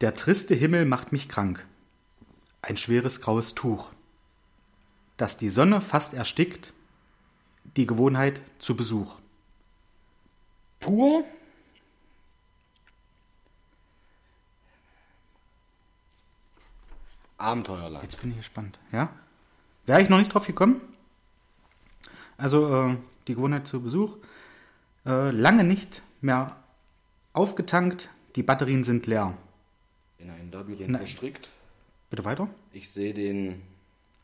[0.00, 1.64] der triste Himmel macht mich krank.
[2.62, 3.90] Ein schweres graues Tuch,
[5.16, 6.72] das die Sonne fast erstickt,
[7.76, 9.14] die Gewohnheit zu Besuch.
[10.80, 11.24] Pur.
[17.38, 18.02] Abenteuerland.
[18.02, 18.78] Jetzt bin ich gespannt.
[18.92, 19.10] Ja?
[19.86, 20.80] Wäre ich noch nicht drauf gekommen?
[22.36, 22.96] Also, äh,
[23.26, 24.16] die Gewohnheit zu Besuch.
[25.06, 26.56] Äh, lange nicht mehr
[27.32, 29.36] aufgetankt, die Batterien sind leer.
[30.18, 31.00] In ein Labyrinth Nein.
[31.00, 31.50] verstrickt.
[32.10, 32.48] Bitte weiter?
[32.72, 33.62] Ich sehe den,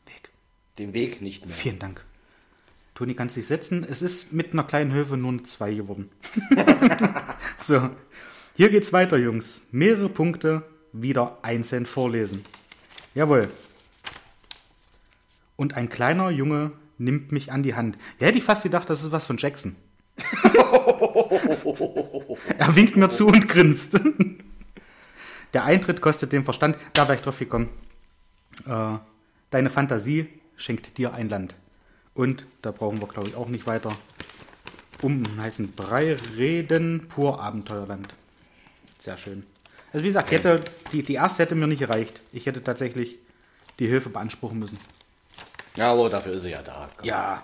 [0.05, 0.31] Weg.
[0.77, 1.55] den Weg nicht mehr.
[1.55, 2.05] Vielen Dank.
[2.95, 3.85] Toni, kannst dich setzen.
[3.87, 6.09] Es ist mit einer kleinen Höfe nur eine 2 geworden.
[7.57, 7.89] so,
[8.55, 9.67] hier geht's weiter, Jungs.
[9.71, 12.45] Mehrere Punkte wieder einzeln vorlesen.
[13.15, 13.49] Jawohl.
[15.55, 17.97] Und ein kleiner Junge nimmt mich an die Hand.
[18.19, 19.75] Ja, hätte ich fast gedacht, das ist was von Jackson.
[22.57, 23.99] er winkt mir zu und grinst.
[25.53, 26.77] Der Eintritt kostet den Verstand.
[26.93, 27.69] Da wäre ich drauf gekommen.
[28.67, 28.97] Äh,
[29.49, 31.55] deine Fantasie schenkt dir ein Land.
[32.13, 33.91] Und da brauchen wir, glaube ich, auch nicht weiter
[35.01, 37.07] um heißen Brei reden.
[37.09, 38.13] Pur Abenteuerland.
[38.99, 39.43] Sehr schön.
[39.91, 42.21] Also wie gesagt, hätte, die, die erste hätte mir nicht gereicht.
[42.31, 43.17] Ich hätte tatsächlich
[43.79, 44.77] die Hilfe beanspruchen müssen.
[45.75, 46.89] Ja, aber dafür ist er ja da.
[47.01, 47.43] Ja.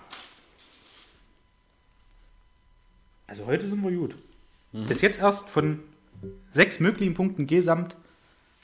[3.28, 4.16] Also heute sind wir gut.
[4.72, 5.80] Bis jetzt erst von
[6.52, 7.96] sechs möglichen Punkten gesamt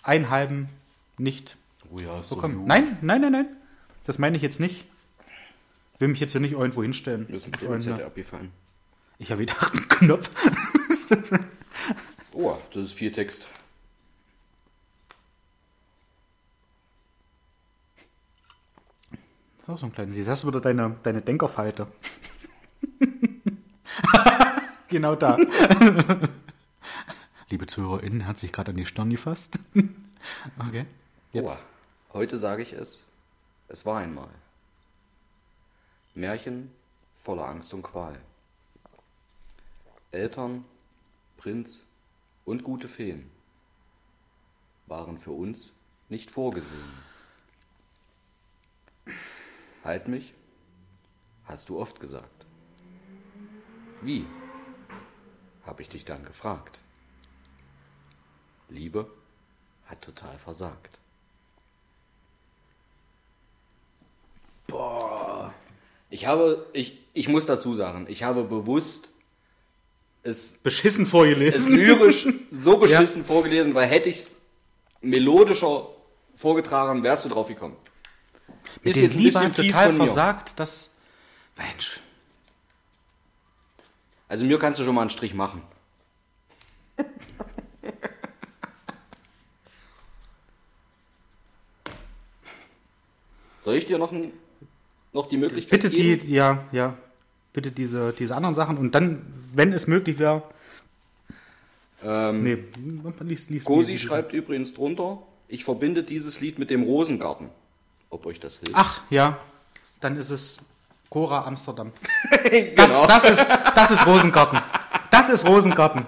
[0.03, 0.69] einen halben
[1.17, 1.57] nicht
[1.91, 2.59] Oh ja, so bekommen.
[2.59, 2.67] gut.
[2.67, 3.47] Nein, nein, nein, nein.
[4.05, 4.85] Das meine ich jetzt nicht.
[5.99, 7.27] Will mich jetzt hier nicht irgendwo hinstellen.
[7.29, 7.95] Ist ein Freunde.
[7.95, 8.51] PZ abgefallen.
[9.17, 10.29] Ich habe wieder einen Knopf.
[12.33, 13.47] Oh, das ist viel Text.
[19.65, 20.15] So, so ein kleines.
[20.15, 21.87] Jetzt hast du wieder deine, deine Denkerfalte.
[24.89, 25.37] genau da.
[27.49, 29.57] Liebe ZuhörerInnen, hat sich gerade an die Stirn gefasst.
[30.59, 30.85] okay.
[31.31, 31.57] Jetzt.
[32.11, 33.03] Oh, heute sage ich es.
[33.67, 34.29] Es war einmal.
[36.13, 36.71] Märchen
[37.23, 38.19] voller Angst und Qual.
[40.11, 40.63] Eltern,
[41.37, 41.83] Prinz
[42.45, 43.31] und gute Feen
[44.85, 45.73] waren für uns
[46.09, 46.91] nicht vorgesehen.
[49.85, 50.33] Halt mich,
[51.43, 52.47] hast du oft gesagt.
[54.01, 54.25] Wie?
[55.63, 56.79] Hab ich dich dann gefragt.
[58.67, 59.07] Liebe
[59.85, 60.99] hat total versagt.
[64.65, 65.53] Boah.
[66.09, 69.09] Ich habe, ich, ich muss dazu sagen, ich habe bewusst
[70.23, 71.75] es, Beschissen es vorgelesen.
[71.75, 74.41] lyrisch so beschissen vorgelesen, weil hätte ich es
[75.01, 75.89] melodischer
[76.33, 77.77] vorgetragen, wärst du drauf gekommen.
[78.83, 80.95] Mit den Liebe hat total versagt, das.
[81.57, 81.99] Mensch.
[84.27, 85.61] Also mir kannst du schon mal einen Strich machen.
[93.61, 94.31] Soll ich dir noch, ein,
[95.11, 96.31] noch die Möglichkeit Bitte die, geben?
[96.31, 96.97] ja, ja.
[97.51, 100.43] Bitte diese, diese anderen Sachen und dann, wenn es möglich wäre.
[102.03, 102.57] Ähm, Nee,
[103.21, 103.63] lies, lies.
[103.63, 107.49] Gosi schreibt übrigens drunter, ich verbinde dieses Lied mit dem Rosengarten.
[108.09, 108.73] Ob euch das hilft?
[108.75, 109.37] Ach, ja.
[110.01, 110.59] Dann ist es
[111.09, 111.91] Cora Amsterdam.
[112.51, 113.07] genau.
[113.07, 114.59] Das, das, ist, das ist Rosengarten.
[115.11, 116.05] Das ist Rosengarten.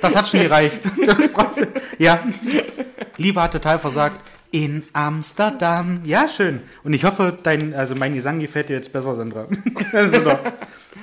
[0.00, 0.80] Das hat schon gereicht.
[1.98, 2.18] Ja.
[3.16, 4.20] Liebe hat total versagt.
[4.50, 6.00] In Amsterdam.
[6.04, 6.60] Ja, schön.
[6.82, 9.46] Und ich hoffe, dein, also mein Gesang gefällt dir jetzt besser, Sandra.
[9.92, 10.38] Das sind doch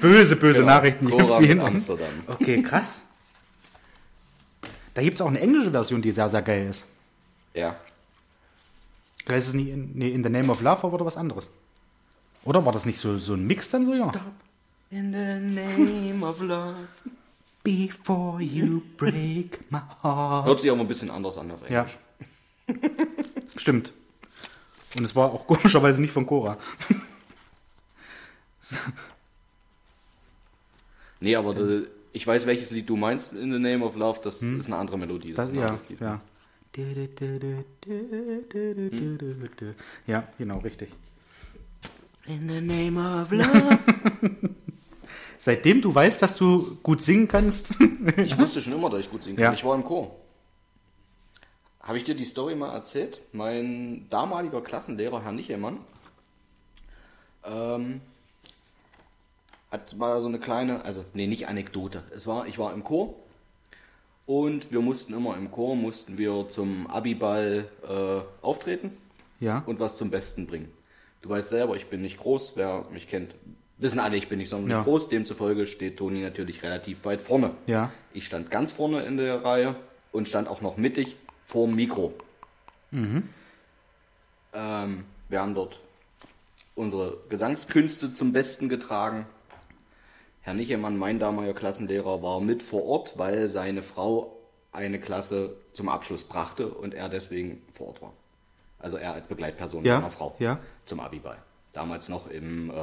[0.01, 0.73] böse, böse Genau.
[0.73, 1.09] Nachrichten.
[1.09, 2.09] Cora hinten- Amsterdam.
[2.27, 3.03] Okay, krass.
[4.93, 6.83] Da gibt es auch eine englische Version, die sehr, sehr geil ist.
[7.53, 7.75] Ja.
[9.37, 11.49] Ist es nicht in, nee, in the Name of Love, aber was anderes.
[12.45, 14.11] Oder war das nicht so, so ein Mix dann so, ja?
[14.91, 16.75] In the name of love.
[17.63, 20.45] Before you break my heart.
[20.47, 21.85] Hört sich aber ein bisschen anders an auf Ja.
[22.67, 22.97] Englisch.
[23.57, 23.93] Stimmt.
[24.97, 26.57] Und es war auch komischerweise nicht von Cora.
[31.19, 31.81] Nee, aber da-
[32.13, 34.97] ich weiß, welches Lied du meinst, In the Name of Love, das ist eine andere
[34.97, 35.29] Melodie.
[35.29, 35.35] Hm.
[35.35, 35.99] Das, ist ein ja, anderes Lied.
[35.99, 36.21] ja.
[40.07, 40.89] Ja, genau, richtig.
[42.27, 43.79] In the name of love.
[45.39, 47.73] Seitdem du weißt, dass du gut singen kannst.
[48.17, 49.45] Ich wusste schon immer, dass ich gut singen kann.
[49.45, 49.53] Ja.
[49.53, 50.15] Ich war im Chor.
[51.81, 53.19] Habe ich dir die Story mal erzählt?
[53.31, 55.79] Mein damaliger Klassenlehrer, Herr Nichemann,
[57.45, 58.01] ähm,
[59.71, 62.03] hat mal so eine kleine, also nee, nicht Anekdote.
[62.15, 63.15] Es war, ich war im Chor
[64.29, 68.95] und wir mussten immer im Chor, mussten wir zum Abiball äh, auftreten
[69.39, 69.63] ja.
[69.65, 70.71] und was zum Besten bringen.
[71.23, 72.51] Du weißt selber, ich bin nicht groß.
[72.53, 73.33] Wer mich kennt,
[73.79, 74.83] wissen alle, ich bin nicht sonderlich Ja.
[74.83, 75.09] groß.
[75.09, 77.55] Demzufolge steht Toni natürlich relativ weit vorne.
[77.65, 77.91] Ja.
[78.13, 79.75] Ich stand ganz vorne in der Reihe
[80.11, 82.13] und stand auch noch mittig vorm Mikro.
[82.91, 83.33] Ähm,
[85.27, 85.79] wir haben dort
[86.75, 89.25] unsere Gesangskünste zum Besten getragen.
[90.49, 94.35] Herr Nichemann, mein damaliger Klassenlehrer, war mit vor Ort, weil seine Frau
[94.71, 98.13] eine Klasse zum Abschluss brachte und er deswegen vor Ort war.
[98.79, 100.57] Also er als Begleitperson Ja, seiner Frau ja.
[100.85, 101.37] zum Abiball.
[101.71, 102.73] Damals noch im, äh,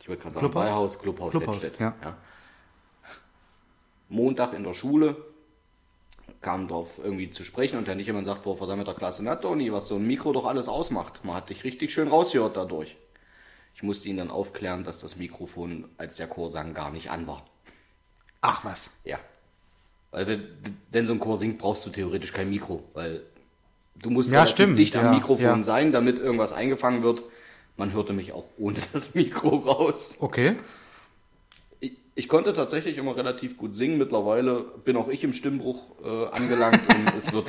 [0.00, 0.64] ich wollte gerade sagen, Clubhaus?
[0.64, 1.78] Ballhaus, Clubhaus, Clubhaus, Hettstedt.
[1.78, 2.16] ja.
[4.08, 5.14] Montag in der Schule
[6.40, 9.70] kam drauf irgendwie zu sprechen und der nicht jemand sagt vor versammelter Klasse, na Toni,
[9.74, 11.22] was so ein Mikro doch alles ausmacht.
[11.26, 12.96] Man hat dich richtig schön rausgehört dadurch.
[13.78, 17.28] Ich musste ihn dann aufklären, dass das Mikrofon, als der Chor sang, gar nicht an
[17.28, 17.46] war.
[18.40, 18.90] Ach was.
[19.04, 19.20] Ja.
[20.10, 20.48] Weil wenn,
[20.90, 23.22] wenn so ein Chor singt, brauchst du theoretisch kein Mikro, weil
[23.94, 25.62] du musst Ja, stimmt, dicht am ja, Mikrofon ja.
[25.62, 27.22] sein, damit irgendwas eingefangen wird.
[27.76, 30.16] Man hörte mich auch ohne das Mikro raus.
[30.18, 30.56] Okay.
[31.78, 33.96] Ich, ich konnte tatsächlich immer relativ gut singen.
[33.96, 37.46] Mittlerweile bin auch ich im Stimmbruch äh, angelangt und es wird,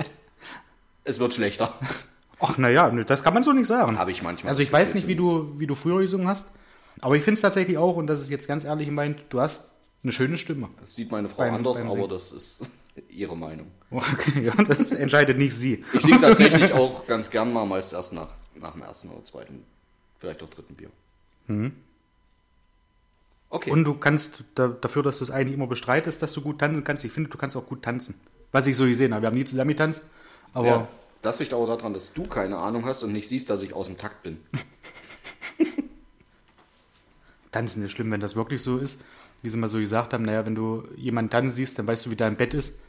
[1.06, 1.74] es wird schlechter.
[2.40, 3.98] Ach naja, das kann man so nicht sagen.
[3.98, 4.50] Habe ich manchmal.
[4.50, 6.52] Also ich weiß nicht, wie du, wie du früher gesungen hast,
[7.02, 9.72] aber ich finde es tatsächlich auch, und das ist jetzt ganz ehrlich gemeint, du hast
[10.04, 10.70] eine schöne Stimme.
[10.80, 12.62] Das sieht meine Frau Beim- anders, beim aber das ist
[13.10, 13.68] ihre Meinung.
[13.92, 15.84] Okay, ja, das entscheidet nicht sie.
[15.94, 19.64] Ich singe tatsächlich auch ganz gern mal, meist erst nach, nach dem ersten oder zweiten,
[20.20, 20.90] vielleicht auch dritten Bier.
[23.50, 23.70] Okay.
[23.72, 23.74] Mhm.
[23.74, 26.84] Und du kannst da, dafür, dass du es eigentlich immer bestreitest, dass du gut tanzen
[26.84, 28.16] kannst, ich finde, du kannst auch gut tanzen.
[28.52, 29.24] Was ich so gesehen habe.
[29.24, 30.06] Wir haben nie zusammen getanzt,
[30.54, 30.88] aber ja,
[31.22, 33.88] das liegt aber daran, dass du keine Ahnung hast und nicht siehst, dass ich aus
[33.88, 34.38] dem Takt bin.
[37.52, 39.02] tanzen ist schlimm, wenn das wirklich so ist.
[39.42, 42.12] wie sie mal so gesagt haben, naja, wenn du jemanden dann siehst, dann weißt du,
[42.12, 42.80] wie dein Bett ist.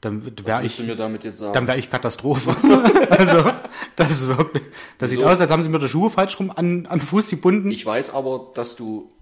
[0.00, 1.52] Dann wäre ich, mir damit jetzt sagen?
[1.52, 2.50] dann wäre ich Katastrophe.
[3.10, 3.52] also,
[3.96, 4.62] das ist wirklich,
[4.96, 5.28] das sieht Wieso?
[5.28, 7.70] aus, als haben sie mir die Schuhe falsch rum an, an den Fuß gebunden.
[7.70, 9.12] ich weiß aber, dass du,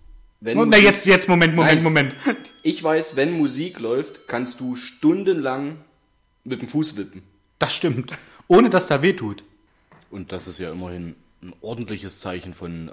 [0.41, 1.83] wenn Oh, na, Musik- jetzt, jetzt, Moment, Moment, Nein.
[1.83, 2.15] Moment.
[2.63, 5.79] ich weiß, wenn Musik läuft, kannst du stundenlang
[6.45, 7.23] mit dem Fuß wippen.
[7.59, 8.13] Das stimmt.
[8.47, 9.45] Ohne dass da weh tut.
[10.11, 12.93] Und das ist ja immerhin ein ordentliches Zeichen von äh,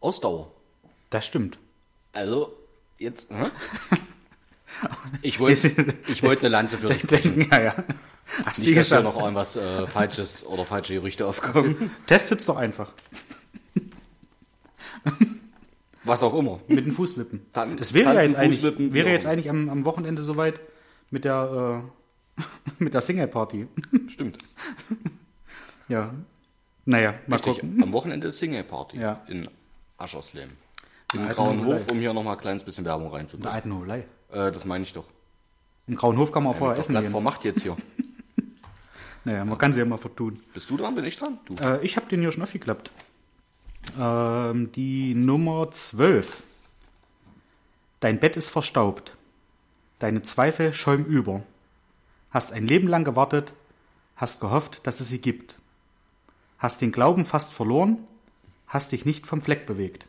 [0.00, 0.50] Ausdauer.
[1.10, 1.58] Das stimmt.
[2.12, 2.52] Also,
[2.98, 3.28] jetzt.
[3.30, 3.46] Hä?
[5.20, 5.68] Ich wollte
[6.08, 7.36] ich wollte eine Lanze für dich brechen.
[7.38, 7.84] Denken, ja, ja.
[8.44, 9.04] Hast Nicht, dass geschafft.
[9.04, 11.90] noch irgendwas äh, Falsches oder falsche Gerüchte aufkommen.
[12.08, 12.90] Testet's doch einfach.
[16.04, 16.58] Was auch immer.
[16.66, 17.46] Mit dem Fußwippen.
[17.52, 20.58] Tan- Das wäre ja jetzt eigentlich, wäre jetzt eigentlich am, am Wochenende soweit
[21.10, 22.01] mit der, äh,
[22.78, 23.66] mit der Single-Party.
[24.08, 24.38] Stimmt.
[25.88, 26.12] Ja.
[26.84, 27.54] Naja, mal Richtig.
[27.60, 27.82] gucken.
[27.82, 29.22] Am Wochenende ist Single Party Ja.
[29.28, 29.48] in
[29.98, 30.56] Aschersleben.
[31.14, 31.64] Im Grauen.
[31.66, 33.52] Hof, um hier nochmal ein kleines bisschen Werbung In reinzubringen.
[33.52, 33.98] alten Holei.
[34.30, 35.04] Äh, das meine ich doch.
[35.86, 37.10] Im Grauen Hof kann man auch vorher essen gehen.
[37.10, 37.76] vermacht jetzt hier.
[39.24, 40.40] Naja, man kann sie ja mal vertun.
[40.52, 40.96] Bist du dran?
[40.96, 41.38] Bin ich dran?
[41.44, 41.54] Du.
[41.54, 42.90] Äh, ich habe den hier schon aufgeklappt.
[43.96, 46.42] Ähm, die Nummer 12.
[48.00, 49.14] Dein Bett ist verstaubt.
[50.00, 51.44] Deine Zweifel schäumen über.
[52.32, 53.52] Hast ein Leben lang gewartet,
[54.16, 55.56] hast gehofft, dass es sie gibt.
[56.58, 57.98] Hast den Glauben fast verloren,
[58.66, 60.06] hast dich nicht vom Fleck bewegt.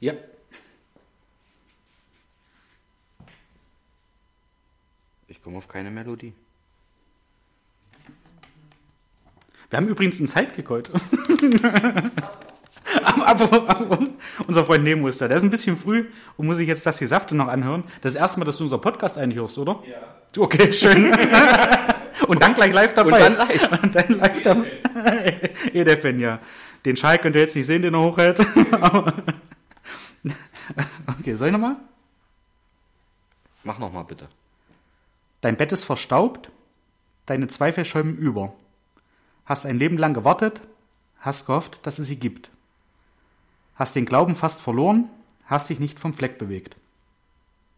[0.00, 0.14] Ja.
[5.28, 6.32] Ich komme auf keine Melodie.
[9.68, 10.70] Wir haben übrigens einen Sidekick
[14.46, 15.28] unser Freund Nemo ist da.
[15.28, 17.84] Der ist ein bisschen früh und muss sich jetzt das Gesafte noch anhören.
[18.00, 19.82] Das ist das erste Mal, dass du unser Podcast eigentlich hörst, oder?
[19.86, 20.42] Ja.
[20.42, 21.12] Okay, schön.
[22.28, 23.26] und dann gleich live dabei.
[23.26, 23.82] Und dann live.
[23.82, 25.50] Und dann live dabei.
[25.84, 26.38] der Fan, ja.
[26.84, 28.40] Den Schal könnt ihr jetzt nicht sehen, den er hochhält.
[31.18, 31.76] Okay, soll ich nochmal?
[33.64, 34.28] Mach nochmal bitte.
[35.40, 36.50] Dein Bett ist verstaubt,
[37.26, 38.54] deine Zweifel schäumen über.
[39.44, 40.60] Hast ein Leben lang gewartet,
[41.18, 42.50] hast gehofft, dass es sie gibt.
[43.80, 45.08] Hast den Glauben fast verloren,
[45.46, 46.76] hast dich nicht vom Fleck bewegt.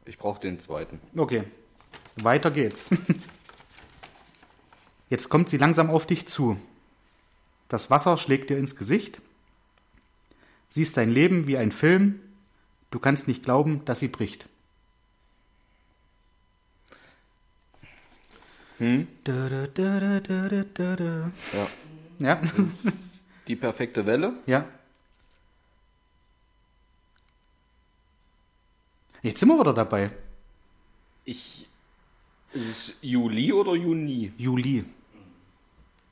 [0.04, 0.98] Ich brauche den zweiten.
[1.16, 1.44] Okay,
[2.16, 2.90] weiter geht's.
[5.10, 6.56] Jetzt kommt sie langsam auf dich zu.
[7.68, 9.22] Das Wasser schlägt dir ins Gesicht.
[10.70, 12.18] Siehst dein Leben wie ein Film.
[12.90, 14.48] Du kannst nicht glauben, dass sie bricht.
[18.78, 19.06] Hm?
[19.22, 21.30] Da, da, da, da, da, da.
[21.52, 21.68] Ja.
[22.18, 22.42] Ja,
[23.46, 24.32] Die perfekte Welle.
[24.46, 24.64] ja.
[29.22, 30.10] Jetzt sind wir wieder dabei.
[31.24, 31.66] Ich.
[32.52, 34.32] Ist es Juli oder Juni?
[34.36, 34.84] Juli.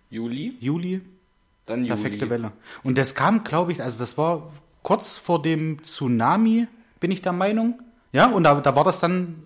[0.08, 0.56] Juli?
[0.60, 1.02] Juli,
[1.66, 1.88] Dann Juli.
[1.88, 2.52] perfekte Welle.
[2.82, 4.50] Und das kam, glaube ich, also das war
[4.82, 6.66] kurz vor dem Tsunami,
[6.98, 7.80] bin ich der Meinung.
[8.12, 9.44] Ja, und da, da war das dann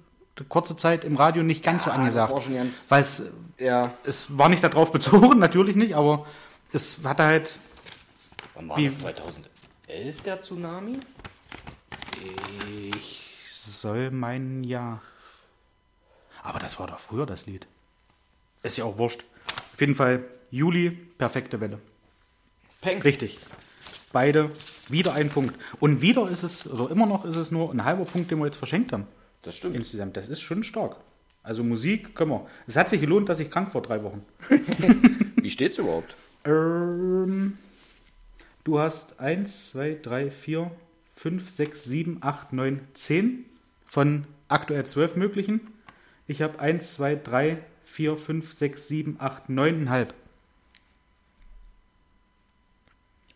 [0.48, 2.29] kurze Zeit im Radio nicht ganz so Ah, angesagt.
[2.31, 2.90] Das war schon ganz.
[2.90, 3.92] Weil es, ja.
[4.05, 6.27] es war nicht darauf bezogen, natürlich nicht, aber
[6.72, 7.59] es hatte halt,
[8.55, 9.00] Wann war Wie- das?
[9.00, 10.98] 2011 der Tsunami?
[12.96, 13.23] ich
[13.66, 15.00] soll meinen, ja.
[16.42, 17.66] Aber das war doch früher das Lied.
[18.62, 19.24] Ist ja auch wurscht.
[19.72, 21.79] Auf jeden Fall, Juli, perfekte Welle.
[22.81, 23.03] Peng.
[23.03, 23.40] Richtig.
[24.12, 24.50] Beide
[24.88, 25.59] wieder ein Punkt.
[25.81, 28.46] Und wieder ist es, oder immer noch ist es nur ein halber Punkt, den wir
[28.46, 29.07] jetzt verschenkt haben.
[29.42, 29.74] Das stimmt.
[29.74, 30.16] Insgesamt.
[30.16, 30.96] Das ist schon stark.
[31.42, 32.46] Also Musik können wir.
[32.66, 34.24] Es hat sich gelohnt, dass ich krank war drei Wochen.
[35.37, 36.16] Wie steht's überhaupt?
[36.44, 37.59] Ähm,
[38.64, 40.70] du hast 1, 2, 3, 4,
[41.14, 43.44] 5, 6, 7, 8, 9, 10
[43.94, 45.61] von aktuell 12 möglichen.
[46.26, 50.07] Ich habe 1, 2, 3, 4, 5, 6, 7, 8, 9,5.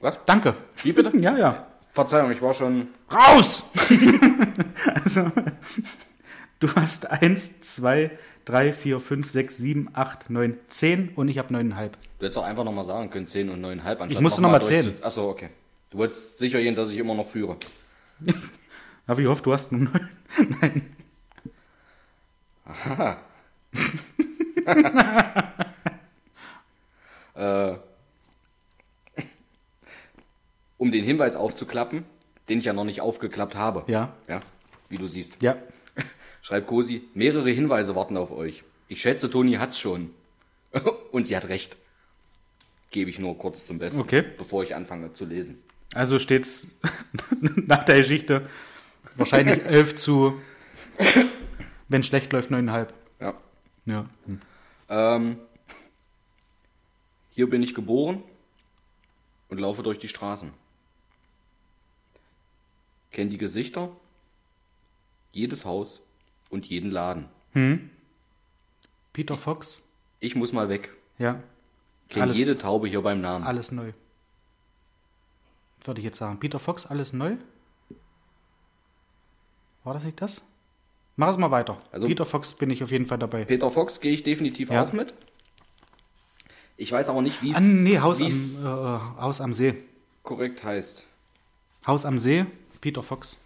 [0.00, 0.18] Was?
[0.26, 0.56] Danke.
[0.82, 1.12] Wie bitte?
[1.20, 1.66] Ja, ja.
[1.92, 2.88] Verzeihung, ich war schon.
[3.12, 3.62] Raus!
[5.04, 5.30] also,
[6.58, 8.10] du hast 1, 2,
[8.44, 11.90] 3, 4, 5, 6, 7, 8, 9, 10 und ich habe 9,5.
[12.18, 14.58] Du hättest auch einfach nochmal sagen können, 10 und 9,5 anstatt Ich musste noch noch
[14.58, 15.02] mal durchzu- zählen.
[15.02, 15.50] Achso, okay.
[15.90, 17.56] Du wolltest sicher gehen, dass ich immer noch führe.
[19.08, 20.08] Aber ich hoffe, du hast nun 9.
[20.60, 20.82] Nein.
[27.34, 27.76] Äh,
[30.76, 32.04] um den Hinweis aufzuklappen,
[32.48, 33.84] den ich ja noch nicht aufgeklappt habe.
[33.86, 34.12] Ja.
[34.26, 34.40] Ja,
[34.88, 35.40] wie du siehst.
[35.40, 35.56] Ja.
[36.42, 38.64] Schreibt Cosi, mehrere Hinweise warten auf euch.
[38.88, 40.10] Ich schätze, Toni hat's schon.
[41.12, 41.76] Und sie hat recht.
[42.90, 44.24] Gebe ich nur kurz zum Besten, Okay.
[44.36, 45.62] bevor ich anfange zu lesen.
[45.94, 46.66] Also steht's
[47.54, 48.48] nach der Geschichte
[49.18, 50.40] wahrscheinlich 11 zu,
[51.88, 52.88] wenn schlecht läuft, 9,5.
[53.20, 53.34] Ja.
[53.86, 54.06] Ja.
[54.88, 55.38] Ähm,
[57.30, 58.22] Hier bin ich geboren
[59.48, 60.52] und laufe durch die Straßen.
[63.10, 63.90] Kenn die Gesichter,
[65.32, 66.00] jedes Haus
[66.50, 67.28] und jeden Laden.
[69.12, 69.82] Peter Fox.
[70.20, 70.92] Ich muss mal weg.
[71.18, 71.42] Ja.
[72.08, 73.44] Kenn Alles- jede Taube hier beim Namen.
[73.44, 73.92] Alles neu.
[75.84, 76.38] Würde ich jetzt sagen.
[76.38, 77.36] Peter Fox, alles neu?
[79.88, 80.42] War das nicht das?
[81.16, 81.80] Mach es mal weiter.
[81.92, 83.46] Also- Peter Fox bin ich auf jeden Fall dabei.
[83.46, 84.84] Peter Fox gehe ich definitiv Ja.
[84.84, 85.14] auch mit.
[86.76, 89.76] Ich weiß aber nicht, wie Ah, nee, Haus am, es äh, Haus am See.
[90.24, 91.04] korrekt heißt.
[91.86, 92.44] Haus am See,
[92.82, 93.38] Peter Fox.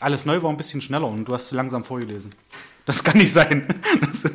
[0.00, 2.34] Alles neu war ein bisschen schneller und du hast zu langsam vorgelesen.
[2.84, 3.68] Das kann nicht sein.
[4.00, 4.28] Das,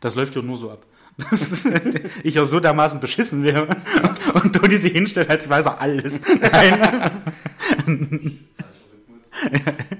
[0.00, 0.82] das läuft ja nur so ab.
[1.30, 1.66] Das,
[2.22, 3.76] ich ja so dermaßen beschissen wäre
[4.32, 6.22] und Toni sich hinstellt, als weiß er alles.
[6.40, 7.20] Nein.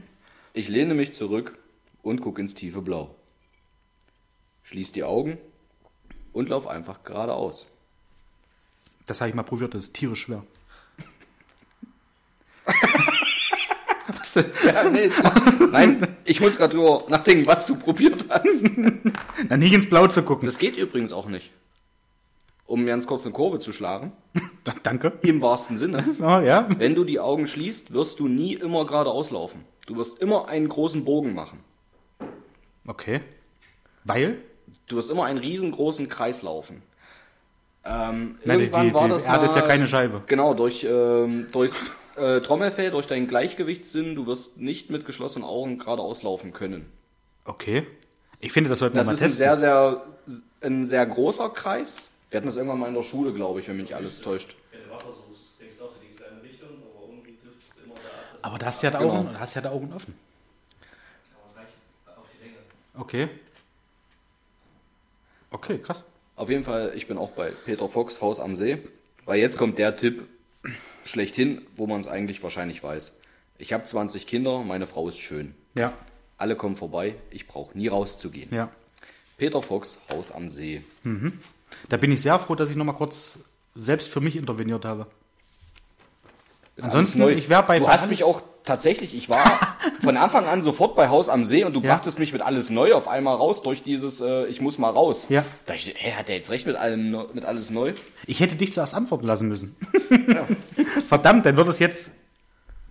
[0.54, 1.56] Ich lehne mich zurück
[2.02, 3.14] und gucke ins tiefe Blau.
[4.64, 5.38] Schließ die Augen
[6.32, 7.66] und lauf einfach geradeaus.
[9.06, 10.42] Das habe ich mal probiert, das ist tierisch schwer.
[14.08, 15.10] Was, Ja, nee.
[15.70, 18.70] Nein, ich muss gerade nur nachdenken, was du probiert hast.
[19.48, 20.46] dann nicht ins Blau zu gucken.
[20.46, 21.52] Das geht übrigens auch nicht.
[22.68, 24.12] Um ganz kurz eine Kurve zu schlagen,
[24.64, 25.14] Da- Danke.
[25.22, 26.04] im wahrsten Sinne.
[26.12, 26.68] So, ja.
[26.78, 29.64] Wenn du die Augen schließt, wirst du nie immer geradeaus laufen.
[29.86, 31.60] Du wirst immer einen großen Bogen machen.
[32.86, 33.20] Okay.
[34.04, 34.38] Weil?
[34.86, 36.82] Du wirst immer einen riesengroßen Kreis laufen.
[37.84, 40.22] Ähm, Nein, die, irgendwann die, war die das Erde ist ja keine Scheibe.
[40.26, 41.84] Genau, durch, ähm, durchs
[42.16, 46.86] äh, Trommelfell, durch deinen Gleichgewichtssinn, du wirst nicht mit geschlossenen Augen geradeaus laufen können.
[47.46, 47.86] Okay.
[48.40, 49.38] Ich finde, das sollten wir Das mal ist ein testen.
[49.38, 50.02] sehr, sehr,
[50.60, 52.08] ein sehr großer Kreis.
[52.30, 54.54] Wir hatten das irgendwann mal in der Schule, glaube ich, wenn mich nicht alles täuscht.
[54.70, 57.94] Wenn du Wasser suchst, denkst du auch, in eine Richtung, aber irgendwie trifft es immer
[57.94, 58.28] da ab.
[58.34, 59.18] Das Aber da hast du ja die Genau.
[59.18, 60.14] Augen, da hast du ja die Augen offen.
[61.22, 62.56] aber es reicht auf die Länge.
[62.94, 63.28] Okay.
[65.50, 66.04] Okay, krass.
[66.36, 68.78] Auf jeden Fall, ich bin auch bei Peter Fox, Haus am See.
[69.24, 70.26] Weil jetzt kommt der Tipp
[71.04, 73.16] schlechthin, wo man es eigentlich wahrscheinlich weiß.
[73.58, 75.54] Ich habe 20 Kinder, meine Frau ist schön.
[75.74, 75.92] Ja,
[76.36, 78.54] Alle kommen vorbei, ich brauche nie rauszugehen.
[78.54, 78.70] ja.
[79.38, 80.82] Peter Fox, Haus am See.
[81.88, 83.38] Da bin ich sehr froh, dass ich nochmal kurz
[83.74, 85.06] selbst für mich interveniert habe.
[86.80, 89.58] Ansonsten, ich wär bei Du hast mich auch tatsächlich, ich war
[90.02, 91.94] von Anfang an sofort bei Haus am See und du Ja.
[91.94, 95.28] brachtest mich mit alles neu auf einmal raus durch dieses, äh, ich muss mal raus.
[95.28, 95.44] Ja.
[95.66, 97.94] Da ich, hey, hat der jetzt recht mit allem, neu- mit alles neu?
[98.26, 99.74] Ich hätte dich zuerst antworten lassen müssen.
[101.08, 102.12] Verdammt, dann wird es jetzt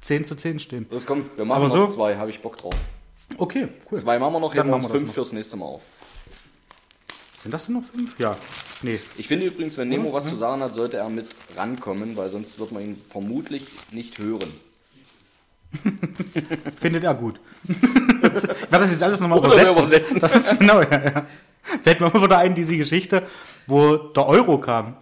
[0.01, 0.85] 10 zu 10 stehen.
[0.89, 2.73] Los, komm, wir machen Aber noch so- zwei, habe ich Bock drauf.
[3.37, 3.99] Okay, cool.
[3.99, 5.65] Zwei machen wir noch, Dann heben wir machen uns wir das fünf fürs nächste Mal
[5.65, 5.81] auf.
[7.37, 8.17] Sind das denn noch fünf?
[8.19, 8.35] Ja.
[8.81, 8.99] Nee.
[9.15, 9.89] Ich finde übrigens, wenn.
[9.89, 13.67] Nemo was zu sagen hat, sollte er mit rankommen, weil sonst wird man ihn vermutlich
[13.91, 14.51] nicht hören.
[16.75, 17.39] Findet er gut.
[17.67, 19.77] ich werde das jetzt alles nochmal übersetzen.
[19.77, 20.19] übersetzen.
[20.19, 21.27] Das ist genau, ja, ja.
[21.83, 23.27] Fällt mir immer wieder ein, diese Geschichte,
[23.67, 24.97] wo der Euro kam.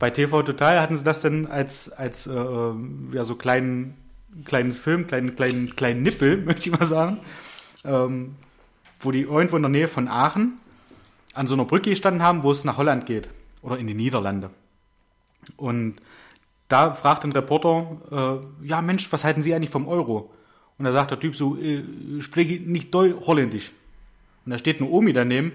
[0.00, 2.32] Bei TV Total hatten sie das dann als, als äh,
[3.12, 3.96] ja, so kleinen,
[4.44, 7.20] kleinen Film, kleinen, kleinen, kleinen Nippel, möchte ich mal sagen,
[7.84, 8.34] ähm,
[8.98, 10.58] wo die irgendwo in der Nähe von Aachen
[11.34, 13.28] an so einer Brücke gestanden haben, wo es nach Holland geht
[13.62, 14.50] oder in die Niederlande.
[15.56, 15.96] Und
[16.68, 20.30] da fragt ein Reporter, äh, ja Mensch, was halten Sie eigentlich vom Euro?
[20.78, 21.82] Und da sagt der Typ so, äh,
[22.20, 23.72] spreche nicht Deu Holländisch.
[24.44, 25.52] Und da steht eine Omi daneben,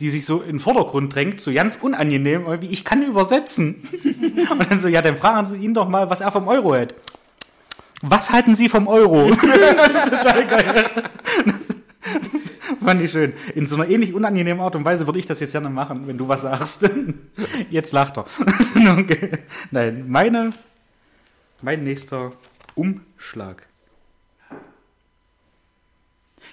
[0.00, 3.88] die sich so in den Vordergrund drängt, so ganz unangenehm, irgendwie, ich kann übersetzen.
[4.50, 6.94] Und dann so, ja, dann fragen Sie ihn doch mal, was er vom Euro hält.
[8.02, 9.30] Was halten Sie vom Euro?
[9.30, 10.90] das ist total geil.
[11.46, 11.74] Das
[12.84, 13.32] fand ich schön.
[13.54, 16.18] In so einer ähnlich unangenehmen Art und Weise würde ich das jetzt gerne machen, wenn
[16.18, 16.88] du was sagst.
[17.70, 18.26] Jetzt lacht er.
[18.98, 19.38] okay.
[19.70, 20.52] Nein, meine,
[21.62, 22.32] mein nächster
[22.74, 23.66] Umschlag.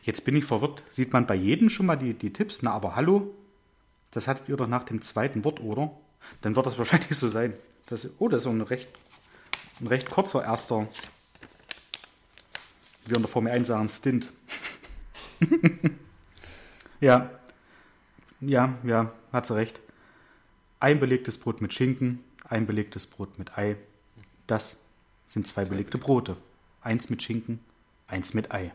[0.04, 0.84] Jetzt bin ich verwirrt.
[0.90, 2.64] Sieht man bei jedem schon mal die, die Tipps?
[2.64, 3.36] Na, aber hallo?
[4.12, 5.92] Das hattet ihr doch nach dem zweiten Wort, oder?
[6.42, 7.54] Dann wird das wahrscheinlich so sein.
[7.88, 8.88] Das, oh, das ist ein recht,
[9.80, 10.88] ein recht kurzer erster,
[13.06, 14.30] wir in der Formel 1 sagen, Stint.
[17.02, 17.30] Ja.
[18.40, 19.80] Ja, ja, hat sie recht.
[20.80, 23.78] Ein belegtes Brot mit Schinken, ein belegtes Brot mit Ei.
[24.48, 24.80] Das
[25.28, 26.38] sind zwei belegte Brote.
[26.82, 27.60] Eins mit Schinken,
[28.08, 28.72] eins mit Ei.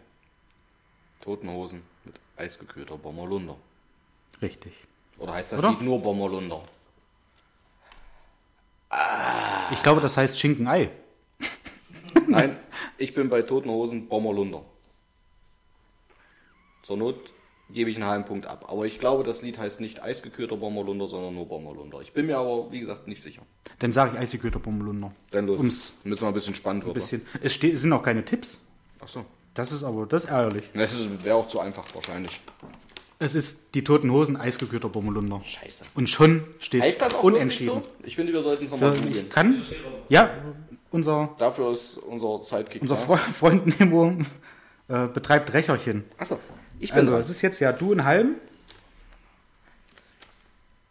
[1.20, 3.56] Toten Hosen mit eisgekühlter Bommerlunder.
[4.40, 4.72] Richtig.
[5.18, 5.70] Oder heißt das Oder?
[5.70, 6.62] Lied nur Bommerlunder?
[9.72, 10.90] Ich glaube, das heißt Schinken-Ei.
[12.28, 12.56] Nein,
[12.98, 14.64] ich bin bei Toten Hosen Bommerlunder.
[16.82, 17.32] Zur Not
[17.70, 18.66] gebe ich einen halben Punkt ab.
[18.68, 22.00] Aber ich glaube, das Lied heißt nicht eisgekühlter Bommerlunder, sondern nur Bommerlunder.
[22.00, 23.42] Ich bin mir aber, wie gesagt, nicht sicher.
[23.80, 25.12] Dann sage ich Eisgekühlter Bommelunder.
[25.32, 25.60] Dann los.
[25.60, 26.94] Um's Müssen wir ein bisschen spannend ein werden.
[26.94, 27.26] bisschen.
[27.42, 28.60] Es, ste- es sind auch keine Tipps.
[29.00, 29.24] Ach so.
[29.54, 30.64] Das ist aber, das ist ärgerlich.
[30.74, 30.90] Das
[31.24, 32.40] wäre auch zu einfach wahrscheinlich.
[33.18, 35.40] Es ist die Toten Hosen eisgekühlter Bommelunder.
[35.42, 35.84] Scheiße.
[35.94, 37.82] Und schon steht es unentschieden.
[37.82, 37.82] so?
[38.04, 39.28] Ich finde, wir sollten es nochmal probieren.
[39.30, 39.60] kann,
[40.10, 40.30] ja,
[40.90, 42.96] unser, Dafür ist unser Sidekick unser.
[42.98, 44.12] Fre Freund Nemo
[44.88, 46.04] äh, betreibt Rächerchen.
[46.18, 46.38] Achso,
[46.80, 47.20] ich bin Also, dran.
[47.20, 48.36] es ist jetzt ja du in halben.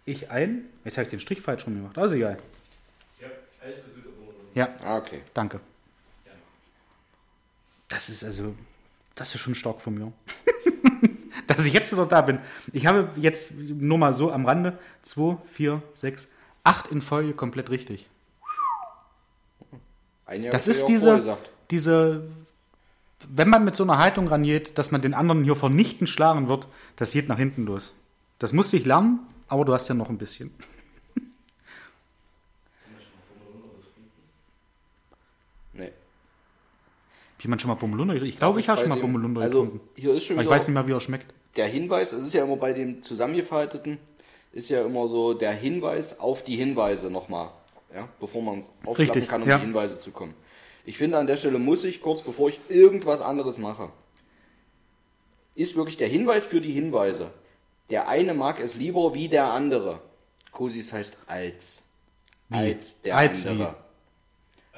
[0.06, 0.66] Ich ein.
[0.84, 1.98] Jetzt habe ich den Strich falsch rum gemacht.
[1.98, 2.38] Also egal.
[3.20, 3.28] Ja,
[3.68, 4.38] Bohnen.
[4.54, 5.22] Ja, Ah, okay.
[5.34, 5.60] danke.
[7.88, 8.56] Das ist also,
[9.16, 10.12] das ist schon stark von mir.
[11.48, 12.40] Dass ich jetzt wieder da bin.
[12.74, 16.32] Ich habe jetzt nur mal so am Rande 2, 4, 6,
[16.64, 18.10] 8 in Folge komplett richtig.
[20.26, 21.38] Ein Jahr Das ist diese,
[21.70, 22.28] diese,
[23.30, 26.68] wenn man mit so einer Haltung rangeht, dass man den anderen hier vernichtend schlagen wird,
[26.96, 27.94] das geht nach hinten los.
[28.40, 30.52] Das musste ich lernen, aber du hast ja noch ein bisschen.
[35.74, 35.92] Nee.
[37.42, 38.16] Jemand schon mal Bommelunder?
[38.16, 39.88] Ich glaube, ich habe schon mal Bommelunder Also, getrunken.
[39.96, 41.34] hier ist schon Aber wieder ich weiß nicht mehr, wie er schmeckt.
[41.56, 43.98] der Hinweis, es ist ja immer bei dem zusammengefalteten,
[44.52, 47.50] ist ja immer so der Hinweis auf die Hinweise nochmal,
[47.94, 49.58] ja, bevor man es aufklappen Richtig, kann, um ja.
[49.58, 50.34] die Hinweise zu kommen.
[50.86, 53.90] Ich finde, an der Stelle muss ich, kurz bevor ich irgendwas anderes mache,
[55.56, 57.32] ist wirklich der Hinweis für die Hinweise.
[57.90, 60.00] Der eine mag es lieber wie der andere.
[60.52, 61.80] Cosis heißt als.
[62.50, 63.76] Als der Als andere.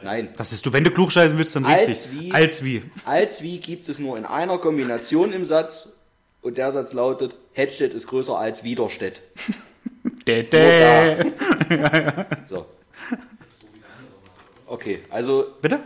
[0.01, 2.11] Nein, Was ist du, wenn du klugscheißen willst, dann Als richtig.
[2.21, 2.83] wie- Als wie.
[3.05, 5.89] als wie gibt es nur in einer Kombination im Satz
[6.43, 9.23] und der Satz lautet, Hettstedt ist größer als Widerstedt.
[10.27, 11.31] Dä, dä.
[12.43, 12.65] So.
[14.67, 15.79] Okay, also Bitte?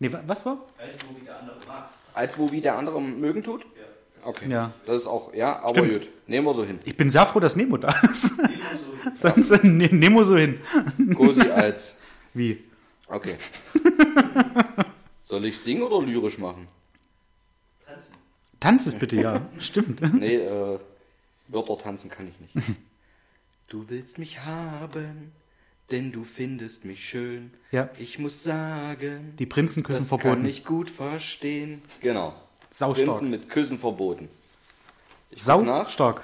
[0.00, 0.58] Nee, wa- was war?
[0.78, 1.90] Als wo wie der andere macht.
[2.14, 3.64] als wo wie der andere mögen tut?
[4.22, 4.50] Okay.
[4.50, 4.72] Ja.
[4.84, 5.92] Das ist auch, ja, aber Stimmt.
[6.02, 6.08] gut.
[6.26, 6.78] Nehmen wir so hin.
[6.84, 8.34] Ich bin sehr froh, dass Nemo da ist.
[9.14, 10.60] Sonst äh, ne- Nemo so hin.
[11.16, 11.96] Cosi als.
[12.34, 12.62] Wie?
[13.08, 13.36] Okay.
[15.24, 16.68] Soll ich singen oder lyrisch machen?
[17.86, 18.14] Tanzen.
[18.60, 19.40] Tanz es bitte, ja.
[19.58, 20.00] Stimmt.
[20.14, 20.78] Nee, äh,
[21.48, 22.66] Wörter tanzen kann ich nicht.
[23.68, 25.30] Du willst mich haben,
[25.92, 27.52] denn du findest mich schön.
[27.72, 27.88] Ja.
[27.98, 30.28] Ich muss sagen, Die Prinzen küssen das verboten.
[30.42, 31.82] kann ich gut verstehen.
[32.00, 32.34] Genau.
[32.70, 33.08] Saustark.
[33.08, 34.28] Prinzen mit Küssen verboten.
[35.30, 35.88] Ich Sau nach.
[35.88, 36.22] stark.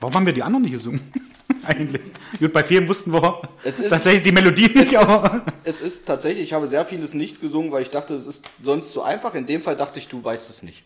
[0.00, 1.00] Warum haben wir die anderen nicht gesungen?
[1.64, 2.02] Eigentlich.
[2.40, 5.44] Gut, bei vielen wussten wir Es ist- tatsächlich die Melodie nicht, aber.
[5.62, 8.92] Es ist tatsächlich, ich habe sehr vieles nicht gesungen, weil ich dachte, es ist sonst
[8.92, 9.34] zu einfach.
[9.34, 10.82] In dem Fall dachte ich, du weißt es nicht.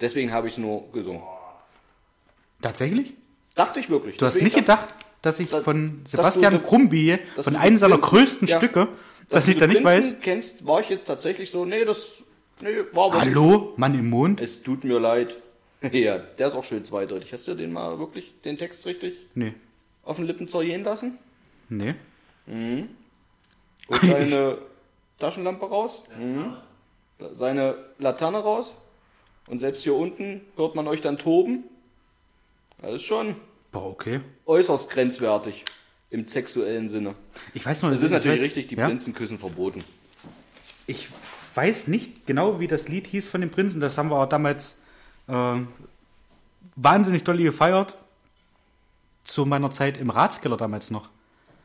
[0.00, 1.22] Deswegen habe ich es nur gesungen.
[2.62, 3.12] Tatsächlich?
[3.54, 4.16] Dachte ich wirklich.
[4.16, 7.56] Du hast Deswegen nicht dachte- gedacht, dass ich dass- von dass Sebastian du dass von
[7.56, 8.88] einem seiner größten ja, Stücke,
[9.30, 10.20] dass du ich da nicht weiß.
[10.20, 12.22] kennst, war ich jetzt tatsächlich so, nee, das,
[12.60, 13.34] nee, war aber nicht.
[13.34, 14.40] Hallo, Mann im Mond?
[14.40, 15.38] Es tut mir leid.
[15.92, 17.30] Ja, der ist auch schön zweideutig.
[17.34, 19.52] Hast du den mal wirklich, den Text richtig Nee.
[20.02, 21.18] auf den Lippen zergehen lassen?
[21.68, 21.94] Nee.
[23.90, 24.58] Holt seine
[25.18, 26.54] Taschenlampe raus, mhm.
[27.34, 28.76] seine Laterne raus
[29.46, 31.64] und selbst hier unten hört man euch dann toben.
[32.80, 33.36] Das ist schon
[33.74, 34.20] Boah, okay.
[34.46, 35.64] äußerst grenzwertig
[36.08, 37.16] im sexuellen Sinne.
[37.54, 38.86] Ich weiß nur, Es ist ich natürlich weiß, richtig, die ja?
[38.86, 39.82] Prinzen küssen verboten.
[40.86, 41.08] Ich
[41.56, 43.80] weiß nicht genau, wie das Lied hieß von den Prinzen.
[43.80, 44.80] Das haben wir auch damals
[45.26, 45.56] äh,
[46.76, 47.98] wahnsinnig doll gefeiert.
[49.24, 51.08] Zu meiner Zeit im Ratskeller damals noch.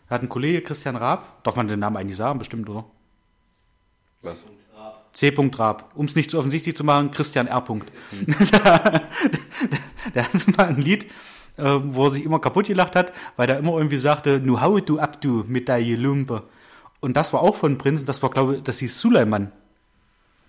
[0.07, 2.85] Da hat ein Kollege, Christian Raab, darf man den Namen eigentlich sagen, bestimmt, oder?
[4.23, 4.43] Was?
[5.13, 5.31] C.
[5.37, 5.91] Raab.
[5.93, 7.61] Um es nicht zu offensichtlich zu machen, Christian R.
[7.61, 9.09] der,
[10.15, 11.05] der hat mal ein Lied,
[11.59, 14.79] äh, wo er sich immer kaputt gelacht hat, weil er immer irgendwie sagte, nu hau
[14.79, 16.43] du ab, du, mit deiner Lumpe.
[17.01, 19.51] Und das war auch von Prinzen, das war, glaube ich, das hieß Suleiman.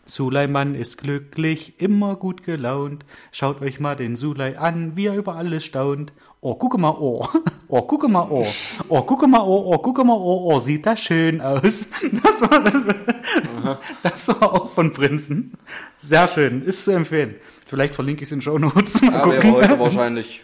[0.07, 3.05] Suleiman ist glücklich, immer gut gelaunt.
[3.31, 6.13] Schaut euch mal den Sulei an, wie er über alles staunt.
[6.41, 7.27] Oh, gucke mal, oh.
[7.73, 8.45] Oh, gucke mal, oh.
[8.89, 11.87] Oh, gucke mal, oh, oh, gucke mal, oh, oh, sieht das schön aus.
[12.25, 15.53] Das war, das, das war auch von Prinzen.
[16.01, 17.37] Sehr schön, ist zu empfehlen.
[17.67, 19.01] Vielleicht verlinke ich es in Show Notes.
[19.03, 19.53] Mal Ja, gucken.
[19.53, 20.43] heute wahrscheinlich.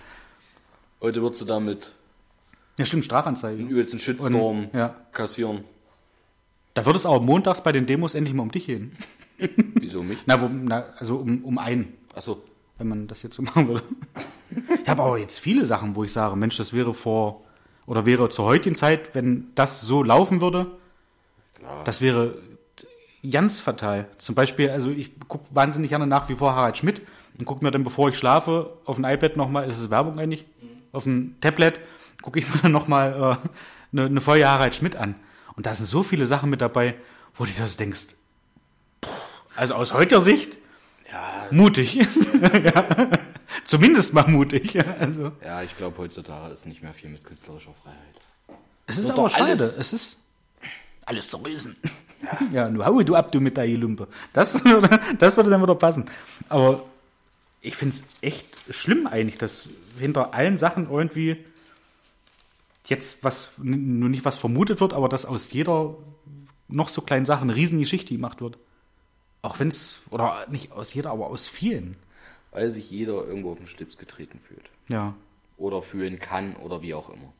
[1.01, 1.93] Heute würdest du damit
[2.79, 3.69] Ja, stimmt, einen Strafanzeigen.
[3.69, 4.95] übelsten Shitstorm Und, ja.
[5.13, 5.65] kassieren.
[6.75, 8.93] Da wird es auch montags bei den Demos endlich mal um dich gehen.
[9.75, 10.19] Wieso mich?
[10.27, 11.95] Na, wo, na also um, um einen.
[12.15, 12.43] Achso.
[12.79, 13.83] wenn man das jetzt so machen würde.
[14.83, 17.43] Ich habe aber jetzt viele Sachen, wo ich sage, Mensch, das wäre vor
[17.87, 20.67] oder wäre zur heutigen Zeit, wenn das so laufen würde,
[21.85, 22.39] das wäre
[23.29, 24.09] ganz fatal.
[24.19, 27.03] Zum Beispiel, also ich gucke wahnsinnig gerne nach wie vor Harald Schmidt
[27.39, 30.47] und gucke mir dann, bevor ich schlafe, auf dem iPad nochmal, ist es Werbung eigentlich,
[30.97, 31.79] auf dem Tablet,
[32.23, 33.49] gucke ich mir dann nochmal äh,
[33.93, 35.15] eine, eine Folge Harald Schmidt an.
[35.55, 36.95] Und da sind so viele Sachen mit dabei,
[37.35, 38.09] wo du das denkst,
[39.05, 39.11] pff,
[39.57, 40.59] also aus heutiger Sicht,
[41.51, 41.95] mutig.
[42.43, 42.87] ja.
[43.65, 44.75] Zumindest mal mutig.
[44.75, 45.33] Ja, also.
[45.43, 48.59] Ja, ich glaube, heutzutage ist nicht mehr viel mit künstlerischer Freiheit.
[48.87, 49.45] Es ist Wird aber schade.
[49.45, 50.21] alles- Es ist
[51.05, 51.77] alles zerrissen.
[52.23, 54.09] Ja, ja, nur haue du ab, du mit deiner Lumpe.
[54.33, 54.53] Das,
[55.19, 56.07] das würde dann wieder passen.
[56.49, 56.83] Aber
[57.61, 61.45] ich finde es echt schlimm eigentlich, dass hinter allen Sachen irgendwie
[62.87, 65.97] jetzt was, nur nicht was vermutet wird, aber dass aus jeder
[66.69, 68.59] noch so kleinen Sache eine riesen Geschichte gemacht wird.
[69.43, 71.97] Auch wenn es, oder nicht aus jeder, aber aus vielen.
[72.51, 74.71] Weil sich jeder irgendwo auf den Stips getreten fühlt.
[74.89, 75.15] Ja,
[75.57, 77.33] Oder fühlen kann oder wie auch immer.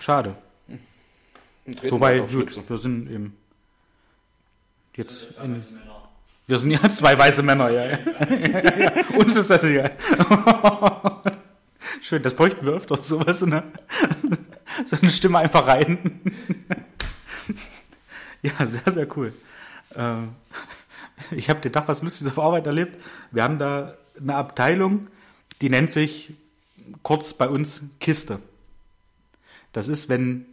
[0.00, 0.36] schade.
[1.64, 3.36] Treten Wobei, halt gut, wir sind eben
[4.94, 5.62] jetzt Jetzt in.
[6.46, 7.86] Wir sind ja zwei weiße Männer, ja.
[7.86, 8.92] ja.
[9.16, 9.90] Uns ist das ja.
[12.02, 13.62] Schön, das bräuchten wir öfter, sowas, ne?
[14.86, 16.20] So eine Stimme einfach rein.
[18.42, 19.32] Ja, sehr, sehr cool.
[19.94, 20.34] Ähm,
[21.30, 23.02] Ich habe den Tag was Lustiges auf Arbeit erlebt.
[23.30, 25.08] Wir haben da eine Abteilung,
[25.60, 26.34] die nennt sich
[27.02, 28.38] kurz bei uns Kiste.
[29.72, 30.46] Das ist, wenn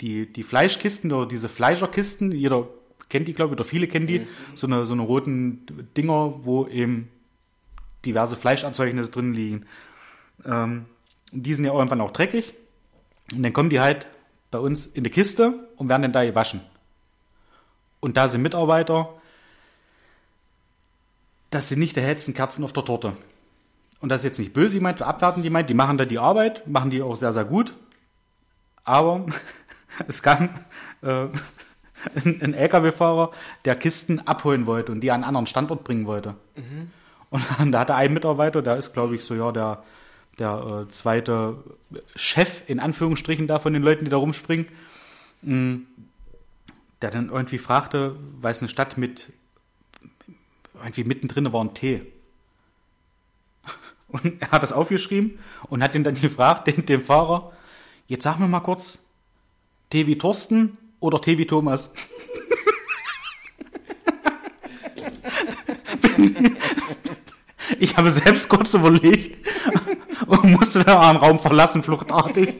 [0.00, 2.66] die, die Fleischkisten oder diese Fleischerkisten, jeder
[3.12, 6.66] kennt die, glaube ich, oder viele kennen die, so, eine, so eine roten Dinger, wo
[6.66, 7.10] eben
[8.04, 9.66] diverse Fleischerzeugnisse drin liegen.
[10.44, 10.86] Ähm,
[11.30, 12.54] die sind ja irgendwann auch dreckig.
[13.32, 14.08] Und dann kommen die halt
[14.50, 16.62] bei uns in die Kiste und werden dann da gewaschen.
[18.00, 19.10] Und da sind Mitarbeiter,
[21.50, 23.16] das sind nicht die hellsten Kerzen auf der Torte.
[24.00, 26.90] Und das ist jetzt nicht böse gemeint, abwertend gemeint, die machen da die Arbeit, machen
[26.90, 27.74] die auch sehr, sehr gut.
[28.84, 29.26] Aber
[30.08, 30.48] es kam
[31.02, 31.26] äh,
[32.24, 33.32] ein, LKW-Fahrer,
[33.64, 36.36] der Kisten abholen wollte und die an einen anderen Standort bringen wollte.
[37.30, 39.82] Und dann, da hatte ein Mitarbeiter, der ist, glaube ich, so ja der,
[40.38, 41.62] der äh, zweite
[42.14, 44.66] Chef in Anführungsstrichen da von den Leuten, die da rumspringen,
[45.42, 45.80] mh,
[47.00, 49.32] der dann irgendwie fragte, weil es eine Stadt mit
[50.74, 52.02] irgendwie mittendrin war ein Tee.
[54.08, 55.38] Und er hat das aufgeschrieben
[55.68, 57.52] und hat ihn dann gefragt, den, den Fahrer,
[58.08, 58.98] jetzt sag mir mal kurz,
[59.90, 61.92] Tee wie Thorsten oder Tee wie Thomas?
[67.78, 69.46] Ich habe selbst kurz überlegt
[70.26, 72.56] und musste dann einen Raum verlassen, fluchtartig.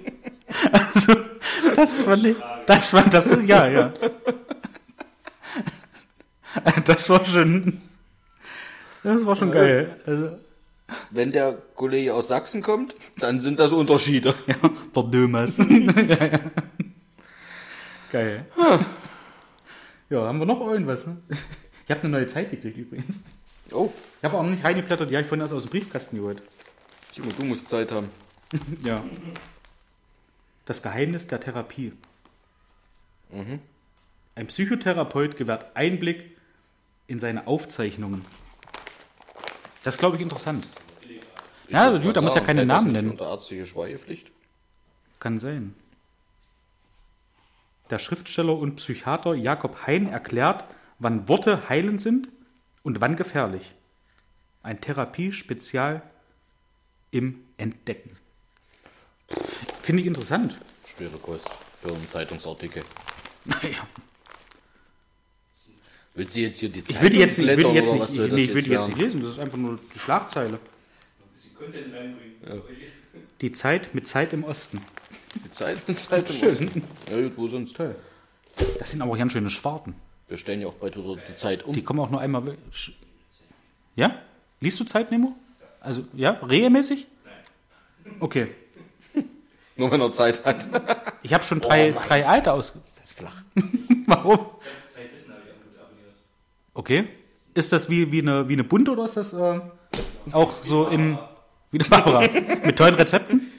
[0.73, 1.15] Also,
[1.77, 2.37] das ich,
[2.67, 3.93] das fand das, ja, ja.
[6.85, 7.81] Das war schon,
[9.03, 9.97] das war schon geil.
[10.07, 10.37] Also,
[11.11, 14.35] Wenn der Kollege aus Sachsen kommt, dann sind das Unterschiede.
[14.47, 14.57] ja,
[14.95, 15.59] der Dömers.
[15.59, 15.65] ja,
[16.03, 16.41] ja.
[18.13, 18.45] Geil.
[20.11, 21.07] Ja, haben wir noch irgendwas?
[21.07, 21.17] Ne?
[21.85, 23.25] Ich habe eine neue Zeit gekriegt übrigens.
[23.73, 26.17] Oh, Ich habe auch noch nicht reingeblättert, die habe ich vorhin erst aus dem Briefkasten
[26.17, 26.43] geholt.
[27.15, 28.11] Timo, du musst Zeit haben.
[28.85, 29.03] Ja.
[30.67, 31.95] Das Geheimnis der Therapie.
[34.35, 36.37] Ein Psychotherapeut gewährt Einblick
[37.07, 38.27] in seine Aufzeichnungen.
[39.85, 40.67] Das ist, glaube ich, interessant.
[41.69, 43.11] Ja, wollte gut, da muss ja keine Namen nennen.
[43.11, 44.31] Unter ärztliche Schweigepflicht.
[45.19, 45.75] Kann sein.
[47.93, 50.65] Der Schriftsteller und Psychiater Jakob Hein erklärt,
[50.99, 52.31] wann Worte heilend sind
[52.83, 53.75] und wann gefährlich.
[54.63, 56.01] Ein Therapiespezial
[57.11, 58.17] im Entdecken.
[59.83, 60.57] Finde ich interessant.
[60.87, 61.51] Schwere Kost
[61.83, 62.83] für einen Zeitungsartikel.
[63.45, 63.87] Naja.
[66.15, 67.75] Willst du jetzt hier die Ich Zeitung will die jetzt, nicht- ich will die blättern
[67.75, 69.31] jetzt oder nicht, was soll ich, das nee, ich will die jetzt nicht lesen, das
[69.33, 70.55] ist einfach nur die Schlagzeile.
[70.55, 70.59] Ein
[71.35, 72.63] bisschen Content reinbringen.
[73.43, 74.81] Die Zeit mit Zeit im Osten.
[75.35, 76.83] Die Zeit und Zeit im Schön.
[77.11, 77.77] Ja gut, wo sonst?
[77.77, 77.95] Toll.
[78.79, 79.95] Das sind aber ganz schöne Schwarten.
[80.29, 81.75] Wir stellen ja auch bei Twitter die Zeit um.
[81.75, 82.57] Die kommen auch nur einmal.
[83.97, 84.19] Ja?
[84.61, 85.35] Liest du Zeit, Nemo?
[85.81, 86.31] Also, ja?
[86.31, 87.07] Regelmäßig?
[88.21, 88.49] Okay.
[89.77, 90.69] Nur wenn er Zeit hat.
[91.23, 92.73] Ich habe schon drei, mein drei alte aus.
[92.73, 93.43] Das ist flach.
[94.07, 94.47] Warum?
[96.75, 97.09] Okay.
[97.55, 99.61] Ist das wie, wie, eine, wie eine Bunte oder ist das äh,
[100.33, 101.19] auch so in.
[101.73, 102.21] Wie eine Barbara?
[102.65, 103.51] Mit tollen Rezepten?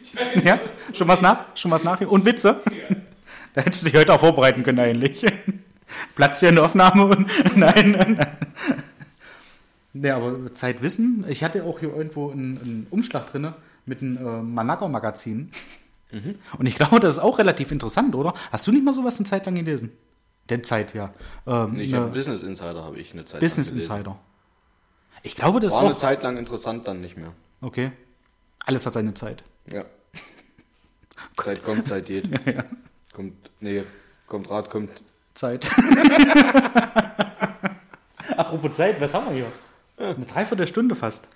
[0.45, 0.59] Ja?
[0.93, 1.45] Schon was nach?
[1.55, 1.99] Schon was nach?
[2.01, 2.61] Und Witze?
[3.53, 5.25] Da hättest du dich heute auch vorbereiten können eigentlich.
[6.15, 7.27] Platz hier in der Aufnahme und.
[7.57, 8.37] Nein, nein, nein.
[9.93, 11.25] Nee, aber Zeitwissen.
[11.27, 13.53] Ich hatte auch hier irgendwo einen, einen Umschlag drin
[13.85, 15.51] mit einem äh, Manager-Magazin.
[16.57, 18.35] Und ich glaube, das ist auch relativ interessant, oder?
[18.51, 19.91] Hast du nicht mal sowas eine Zeit lang gelesen?
[20.49, 21.11] Der Zeit, ja.
[21.47, 23.77] Ähm, Ich habe Business Insider habe ich eine Zeit Business lang.
[23.77, 24.19] Insider.
[25.23, 25.97] Ich glaube, das War ist eine auch.
[25.99, 27.33] Zeit lang interessant, dann nicht mehr.
[27.61, 27.91] Okay.
[28.65, 29.43] Alles hat seine Zeit.
[29.71, 29.85] Ja.
[31.37, 32.29] Zeit kommt, Zeit geht.
[33.13, 33.83] Kommt, nee,
[34.25, 34.89] kommt Rat, kommt.
[35.35, 35.69] Zeit.
[38.37, 39.51] Apropos Zeit, was haben wir hier?
[39.97, 41.27] Eine Dreiviertelstunde fast.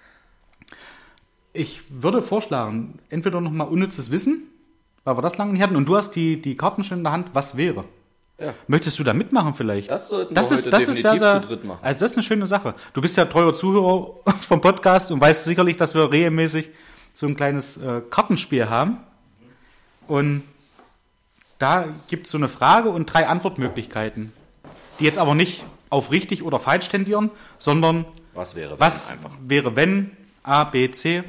[1.53, 4.43] Ich würde vorschlagen, entweder nochmal unnützes Wissen,
[5.03, 7.13] weil wir das lange nicht hatten, und du hast die, die Karten schon in der
[7.13, 7.85] Hand, was wäre?
[8.39, 8.55] Ja.
[8.67, 9.91] Möchtest du da mitmachen vielleicht?
[9.91, 11.79] Das sollten das wir ist, heute das ist sehr, definitiv sehr, zu dritt machen.
[11.83, 12.75] Also das ist eine schöne Sache.
[12.93, 16.71] Du bist ja treuer Zuhörer vom Podcast und weißt sicherlich, dass wir regelmäßig
[17.17, 18.99] so ein kleines äh, Kartenspiel haben.
[20.07, 20.43] Und
[21.57, 24.31] da gibt es so eine Frage und drei Antwortmöglichkeiten,
[24.99, 28.05] die jetzt aber nicht auf richtig oder falsch tendieren, sondern
[28.35, 29.35] Was wäre wenn Was einfach?
[29.41, 31.23] wäre, wenn A, B, C?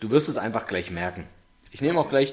[0.00, 1.24] Du wirst es einfach gleich merken.
[1.70, 2.32] Ich nehme auch gleich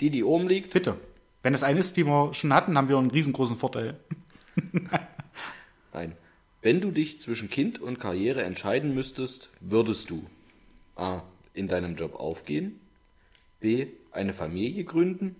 [0.00, 0.74] die, die oben liegt.
[0.74, 0.96] Bitte.
[1.42, 3.98] Wenn es eine ist, die wir schon hatten, haben wir einen riesengroßen Vorteil.
[5.94, 6.12] Nein.
[6.60, 10.26] Wenn du dich zwischen Kind und Karriere entscheiden müsstest, würdest du
[11.00, 11.22] A.
[11.54, 12.80] in deinem Job aufgehen,
[13.58, 13.88] B.
[14.12, 15.36] eine Familie gründen,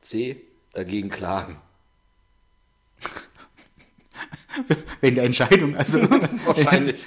[0.00, 0.40] C.
[0.72, 1.56] dagegen klagen.
[5.00, 6.00] Wenn die Entscheidung, also
[6.46, 7.04] Wahrscheinlich.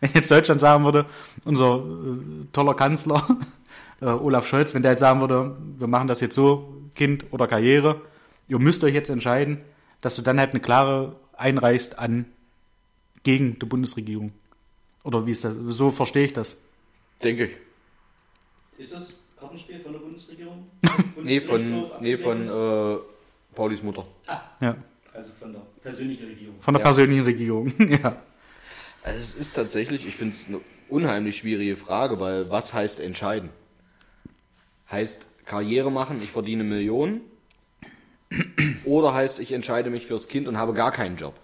[0.00, 1.06] wenn jetzt Deutschland sagen würde,
[1.44, 3.38] unser äh, toller Kanzler
[4.00, 7.46] äh, Olaf Scholz, wenn der jetzt sagen würde, wir machen das jetzt so, Kind oder
[7.46, 8.02] Karriere,
[8.48, 9.62] ihr müsst euch jetzt entscheiden,
[10.02, 12.26] dass du dann halt eine klare einreichst an
[13.22, 14.32] gegen die Bundesregierung.
[15.04, 15.54] Oder wie ist das?
[15.54, 16.62] So verstehe ich das.
[17.22, 17.56] Denke ich.
[18.78, 20.70] Ist das Kartenspiel von der Bundesregierung?
[21.22, 22.98] Nee, von, nee, von äh,
[23.54, 24.04] Paulis Mutter.
[24.60, 24.76] Ja.
[25.14, 26.60] Also von der persönlichen Regierung.
[26.60, 26.84] Von der Ja.
[26.84, 27.72] persönlichen Regierung.
[28.02, 28.16] ja.
[29.04, 33.50] Also es ist tatsächlich, ich finde es eine unheimlich schwierige Frage, weil was heißt entscheiden?
[34.90, 37.20] Heißt Karriere machen, ich verdiene Millionen?
[38.84, 41.34] Oder heißt, ich entscheide mich fürs Kind und habe gar keinen Job?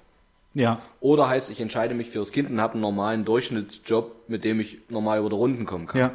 [0.58, 0.82] Ja.
[0.98, 4.78] Oder heißt, ich entscheide mich fürs Kind und habe einen normalen Durchschnittsjob, mit dem ich
[4.90, 6.00] normal über die Runden kommen kann?
[6.00, 6.14] Ja.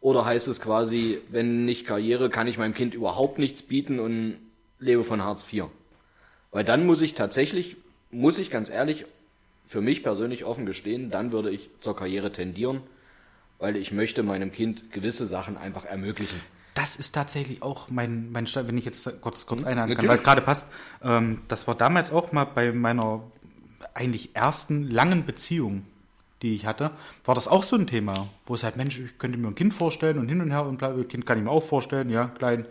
[0.00, 4.36] Oder heißt es quasi, wenn nicht Karriere, kann ich meinem Kind überhaupt nichts bieten und
[4.80, 5.66] lebe von Hartz IV?
[6.50, 7.76] Weil dann muss ich tatsächlich,
[8.10, 9.04] muss ich ganz ehrlich
[9.64, 12.80] für mich persönlich offen gestehen, dann würde ich zur Karriere tendieren,
[13.60, 16.40] weil ich möchte meinem Kind gewisse Sachen einfach ermöglichen.
[16.74, 20.24] Das ist tatsächlich auch mein, mein wenn ich jetzt kurz, kurz einhaken kann, weil es
[20.24, 20.72] gerade passt.
[21.02, 23.22] Ähm, das war damals auch mal bei meiner
[23.94, 25.84] eigentlich ersten langen Beziehung,
[26.42, 26.90] die ich hatte,
[27.24, 29.72] war das auch so ein Thema, wo es halt, Mensch, ich könnte mir ein Kind
[29.72, 32.66] vorstellen und hin und her und bla, Kind kann ich mir auch vorstellen, ja, klein,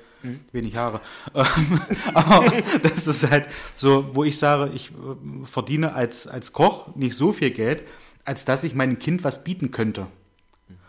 [0.52, 1.02] wenig Haare.
[1.36, 1.82] Ähm,
[2.14, 2.52] Aber
[2.84, 7.34] das ist halt so, wo ich sage, ich äh, verdiene als, als Koch nicht so
[7.34, 7.84] viel Geld,
[8.26, 10.08] als dass ich meinem Kind was bieten könnte.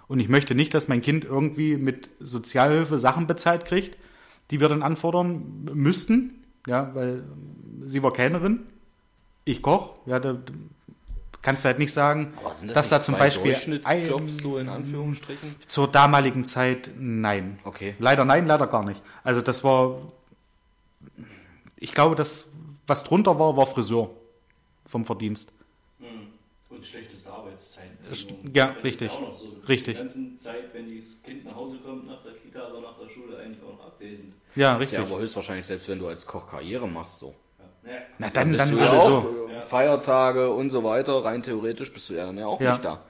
[0.06, 3.96] Und ich möchte nicht, dass mein Kind irgendwie mit Sozialhilfe Sachen bezahlt kriegt,
[4.50, 6.44] die wir dann anfordern müssten.
[6.66, 7.24] Ja, weil
[7.86, 8.60] sie war Kellnerin,
[9.44, 9.94] ich koch.
[10.06, 10.36] Ja, da
[11.42, 14.58] kannst du halt nicht sagen, Aber sind das dass da zum zwei Beispiel Durchschnittsjobs so
[14.58, 15.56] in Anführungsstrichen?
[15.66, 17.58] zur damaligen Zeit nein.
[17.64, 17.94] Okay.
[17.98, 19.02] Leider nein, leider gar nicht.
[19.22, 20.00] Also das war,
[21.78, 22.50] ich glaube, das,
[22.86, 24.10] was drunter war, war Friseur
[24.86, 25.52] vom Verdienst.
[26.70, 27.98] Und schlechteste Arbeitszeiten.
[28.52, 29.10] ja, Das ist richtig.
[29.12, 29.46] auch noch so.
[29.68, 29.94] Richtig.
[29.94, 33.08] Die ganze Zeit, wenn das Kind nach Hause kommt, nach der Kita oder nach der
[33.08, 34.34] Schule, eigentlich auch noch abwesend.
[34.56, 34.98] Ja, Ist richtig.
[34.98, 37.32] ja aber höchstwahrscheinlich selbst wenn du als Koch Karriere machst so.
[38.18, 39.16] Na dann, bist dann du ja sowieso.
[39.18, 42.72] auch äh, Feiertage und so weiter, rein theoretisch bist du ja dann ja auch Ja.
[42.72, 43.00] nicht da.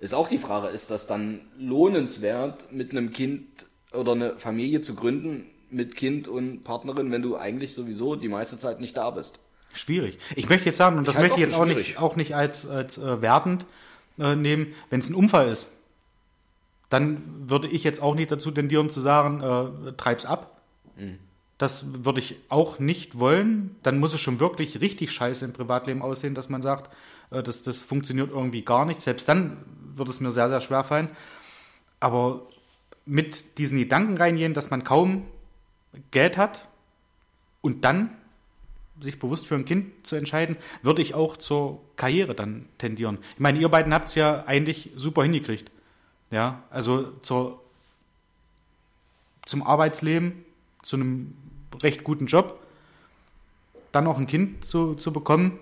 [0.00, 3.46] Ist auch die Frage, ist das dann lohnenswert, mit einem Kind
[3.92, 8.58] oder eine Familie zu gründen, mit Kind und Partnerin, wenn du eigentlich sowieso die meiste
[8.58, 9.40] Zeit nicht da bist?
[9.74, 10.18] Schwierig.
[10.36, 12.68] Ich möchte jetzt sagen, und das Ich möchte ich jetzt auch nicht, auch nicht als,
[12.68, 13.66] als äh, wertend
[14.18, 15.72] äh, nehmen, wenn es ein Unfall ist,
[16.90, 19.42] dann würde ich jetzt auch nicht dazu tendieren zu sagen,
[19.88, 20.60] äh, treib's ab.
[20.96, 21.18] Mhm.
[21.58, 23.76] Das würde ich auch nicht wollen.
[23.82, 26.94] Dann muss es schon wirklich richtig scheiße im Privatleben aussehen, dass man sagt,
[27.30, 29.02] äh, das, das funktioniert irgendwie gar nicht.
[29.02, 29.58] Selbst dann
[29.94, 31.08] würde es mir sehr, sehr schwer fallen.
[32.00, 32.42] Aber
[33.04, 35.26] mit diesen Gedanken reingehen, dass man kaum
[36.10, 36.68] Geld hat
[37.60, 38.10] und dann
[39.00, 43.18] sich bewusst für ein Kind zu entscheiden, würde ich auch zur Karriere dann tendieren.
[43.34, 45.70] Ich meine, ihr beiden habt es ja eigentlich super hingekriegt.
[46.30, 47.62] Ja, also zur,
[49.46, 50.44] zum Arbeitsleben,
[50.82, 51.34] zu einem
[51.82, 52.60] recht guten Job,
[53.92, 55.58] dann auch ein Kind zu, zu bekommen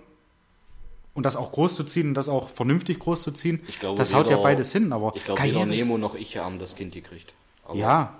[1.13, 3.63] und das auch groß zu ziehen und das auch vernünftig groß zu ziehen.
[3.67, 6.59] Ich glaube, das haut ja beides hin, aber Ich glaube, weder Nemo noch ich haben
[6.59, 7.33] das Kind gekriegt.
[7.65, 8.19] Aber Ja,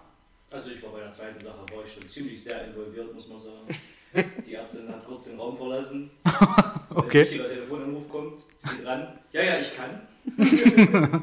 [0.51, 3.39] Also ich war bei der zweiten Sache, war ich schon ziemlich sehr involviert, muss man
[3.39, 3.67] sagen.
[4.47, 6.09] Die Ärztin hat kurz den Raum verlassen.
[6.23, 7.19] Wenn Okay.
[7.19, 9.07] ein wichtiger Telefonanruf kommt, sie geht ran.
[9.33, 10.01] Ja, ja, ich kann.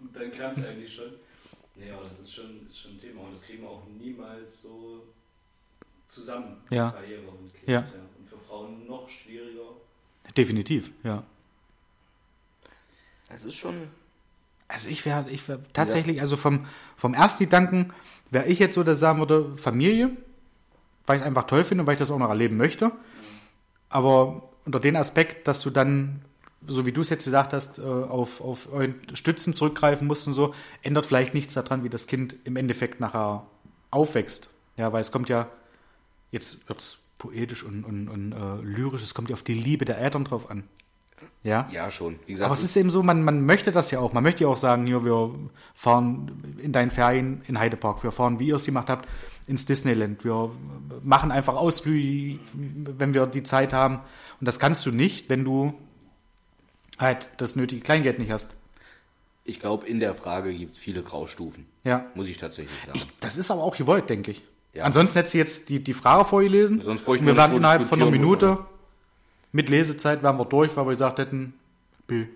[0.00, 1.06] Und dann kam es eigentlich schon.
[1.78, 4.62] Nee, aber das ist schon, ist schon ein Thema und das kriegen wir auch niemals
[4.62, 5.04] so
[6.06, 6.56] zusammen.
[6.70, 6.90] Ja.
[6.90, 7.68] Karriere und Kind.
[7.68, 7.80] Ja.
[8.18, 9.76] Und für Frauen noch schwieriger.
[10.36, 11.22] definitiv, ja.
[13.28, 13.88] es ist schon.
[14.66, 16.66] Also ich wäre ich wär tatsächlich, also vom,
[16.96, 17.92] vom Erstgedanken
[18.30, 20.10] wäre ich jetzt so, dass ich sagen würde, Familie,
[21.06, 22.92] weil ich es einfach toll finde und weil ich das auch noch erleben möchte.
[23.88, 26.22] Aber unter dem Aspekt, dass du dann,
[26.66, 30.34] so wie du es jetzt gesagt hast, äh, auf, auf euren Stützen zurückgreifen musst und
[30.34, 33.46] so, ändert vielleicht nichts daran, wie das Kind im Endeffekt nachher
[33.90, 34.50] aufwächst.
[34.76, 35.48] Ja, weil es kommt ja,
[36.30, 39.84] jetzt wird es poetisch und, und, und äh, lyrisch, es kommt ja auf die Liebe
[39.84, 40.64] der Eltern drauf an.
[41.42, 41.68] Ja.
[41.70, 42.18] Ja, schon.
[42.26, 44.12] Wie gesagt, Aber es ist eben so, man, man möchte das ja auch.
[44.12, 45.34] Man möchte ja auch sagen, hier, wir
[45.74, 49.08] fahren in deinen Ferien in Heidepark, wir fahren, wie ihr es gemacht habt,
[49.46, 50.24] ins Disneyland.
[50.24, 50.50] Wir
[51.02, 54.00] machen einfach Ausflüge, wenn wir die Zeit haben.
[54.40, 55.74] Und das kannst du nicht, wenn du
[56.98, 58.54] halt das nötige Kleingeld nicht hast.
[59.44, 61.66] Ich glaube, in der Frage gibt es viele Graustufen.
[61.84, 62.06] Ja.
[62.14, 63.00] Muss ich tatsächlich sagen.
[63.20, 64.42] Das ist aber auch gewollt, denke ich.
[64.74, 64.84] Ja.
[64.84, 66.82] Ansonsten hättest du jetzt die, die Frage vorgelesen.
[66.82, 68.58] Sonst bräuchten und wir nicht innerhalb von einer Minute
[69.52, 71.54] mit Lesezeit wären wir durch, weil wir gesagt hätten,
[72.06, 72.26] B,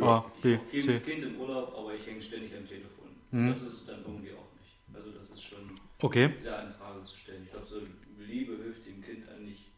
[0.00, 0.92] A, B, Viel C.
[0.92, 3.08] mit Kind im Urlaub, aber ich hänge ständig am Telefon.
[3.30, 3.48] Mhm.
[3.48, 4.76] Das ist es dann irgendwie auch nicht.
[4.94, 7.42] Also das ist schon Okay, sehr in Frage zu stellen.
[7.44, 7.76] Ich glaube, so
[8.18, 9.70] Liebe hilft dem Kind eigentlich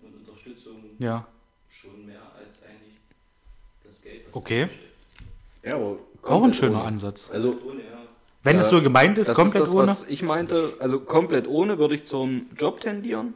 [0.00, 1.26] und Unterstützung ja.
[1.68, 2.94] schon mehr als eigentlich
[3.82, 4.68] das Geld, was Okay.
[5.64, 6.84] Ja, aber Auch ein schöner ohne.
[6.84, 7.30] Ansatz.
[7.32, 7.58] Also.
[8.42, 9.86] Wenn es Äh, so gemeint ist, komplett ist das, ohne.
[9.88, 10.74] was ich meinte.
[10.78, 13.34] Also komplett ohne würde ich zum Job tendieren.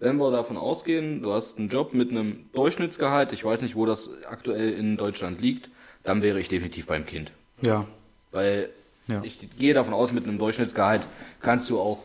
[0.00, 3.86] Wenn wir davon ausgehen, du hast einen Job mit einem Durchschnittsgehalt, ich weiß nicht, wo
[3.86, 5.70] das aktuell in Deutschland liegt,
[6.02, 7.32] dann wäre ich definitiv beim Kind.
[7.62, 7.86] Ja,
[8.32, 8.68] Weil
[9.06, 9.22] Ja.
[9.22, 11.06] ich gehe davon aus, mit einem Durchschnittsgehalt
[11.40, 11.98] kannst du auch,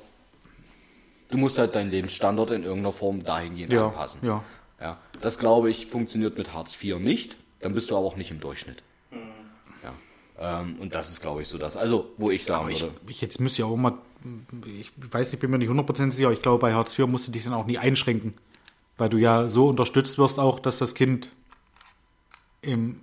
[1.32, 4.20] du musst halt deinen Lebensstandard in irgendeiner Form dahingehend ja, anpassen.
[4.26, 4.44] ja.
[4.80, 7.36] Ja, das glaube ich funktioniert mit Hartz IV nicht.
[7.62, 8.82] Dann bist du aber auch nicht im Durchschnitt.
[9.84, 9.93] Ja.
[10.62, 11.76] Ähm, und das ist, glaube ich, so das.
[11.78, 12.95] Also, wo ich sagen ich, würde.
[13.07, 13.93] ich jetzt müsste ja auch mal,
[14.80, 17.32] ich weiß nicht, bin mir nicht 100% sicher, ich glaube, bei Hartz IV musst du
[17.32, 18.34] dich dann auch nie einschränken.
[18.97, 21.30] Weil du ja so unterstützt wirst auch, dass das Kind
[22.62, 22.99] im,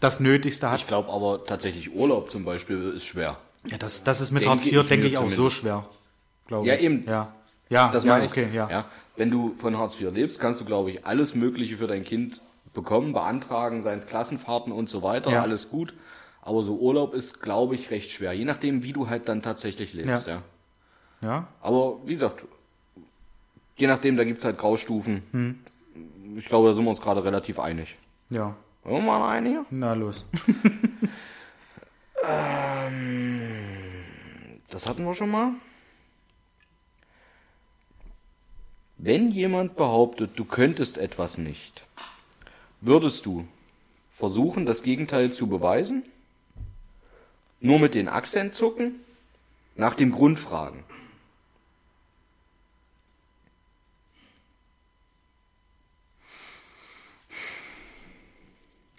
[0.00, 0.80] das Nötigste hat.
[0.80, 3.38] Ich glaube aber tatsächlich Urlaub zum Beispiel ist schwer.
[3.68, 5.88] Ja, das, das ist mit Denke Hartz IV, denke ich, auch so schwer.
[6.48, 6.82] Glaube Ja, ich.
[6.82, 7.04] eben.
[7.06, 7.32] Ja,
[7.68, 8.30] ja, Das ja meine ich.
[8.32, 8.84] okay, ja.
[9.16, 12.40] Wenn du von Hartz IV lebst, kannst du, glaube ich, alles Mögliche für dein Kind
[12.74, 15.42] bekommen, beantragen, seien es Klassenfahrten und so weiter, Ja.
[15.42, 15.94] alles gut.
[16.40, 18.32] Aber so Urlaub ist, glaube ich, recht schwer.
[18.32, 20.42] Je nachdem, wie du halt dann tatsächlich lebst, Ja.
[21.22, 21.28] ja.
[21.28, 21.46] ja.
[21.60, 22.44] Aber wie gesagt,
[23.76, 25.22] je nachdem, da gibt es halt Graustufen.
[25.32, 25.58] Hm.
[26.38, 27.96] Ich glaube, da sind wir uns gerade relativ einig.
[28.30, 29.66] Ja, Wollen wir mal eine hier?
[29.70, 30.26] na los.
[34.70, 35.50] Das hatten wir schon mal.
[38.98, 41.84] Wenn jemand behauptet, du könntest etwas nicht,
[42.82, 43.46] würdest du
[44.12, 46.02] versuchen, das Gegenteil zu beweisen?
[47.60, 48.96] Nur mit den Akzent zucken?
[49.76, 50.84] Nach dem Grund fragen?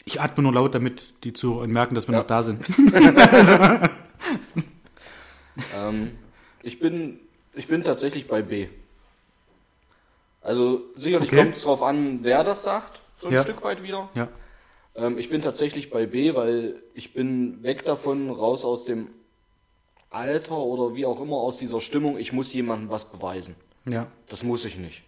[0.05, 2.21] Ich atme nur laut, damit die Zuhörer merken, dass wir Ja.
[2.21, 2.65] noch da sind.
[5.71, 6.17] Ähm,
[6.63, 7.19] ich, bin,
[7.53, 8.69] ich bin tatsächlich bei B.
[10.41, 11.43] Also sicherlich Okay.
[11.43, 13.43] kommt es drauf an, wer das sagt, so ein Ja.
[13.43, 14.09] Stück weit wieder.
[14.15, 14.27] Ja,
[14.95, 19.09] Ähm, ich bin tatsächlich bei B, weil ich bin weg davon, raus aus dem
[20.11, 23.55] Alter oder wie auch immer aus dieser Stimmung, ich muss jemandem was beweisen.
[23.85, 24.05] ja.
[24.29, 25.03] Das muss ich nicht.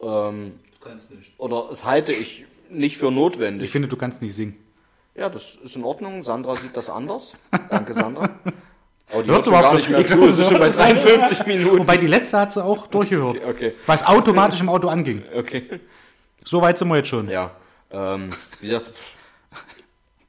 [0.00, 1.32] Ähm, Du kannst nicht.
[1.38, 3.64] oder es halte ich nicht für notwendig.
[3.66, 4.56] Ich finde, du kannst nicht singen.
[5.14, 6.22] ja, das ist in Ordnung.
[6.22, 7.34] Sandra sieht das anders.
[7.70, 8.28] Danke, Sandra.
[9.12, 10.26] Aber die hört schon gar überhaupt nicht mehr zu.
[10.26, 11.78] Es ist schon bei 53 Minuten.
[11.80, 13.36] Wobei die letzte hat sie auch durchgehört.
[13.36, 13.74] Okay, okay.
[13.86, 15.22] Was automatisch im Auto anging.
[15.36, 15.80] Okay.
[16.44, 17.28] So weit sind wir jetzt schon.
[17.28, 17.50] Ja,
[17.90, 18.30] ähm,
[18.60, 18.90] wie gesagt,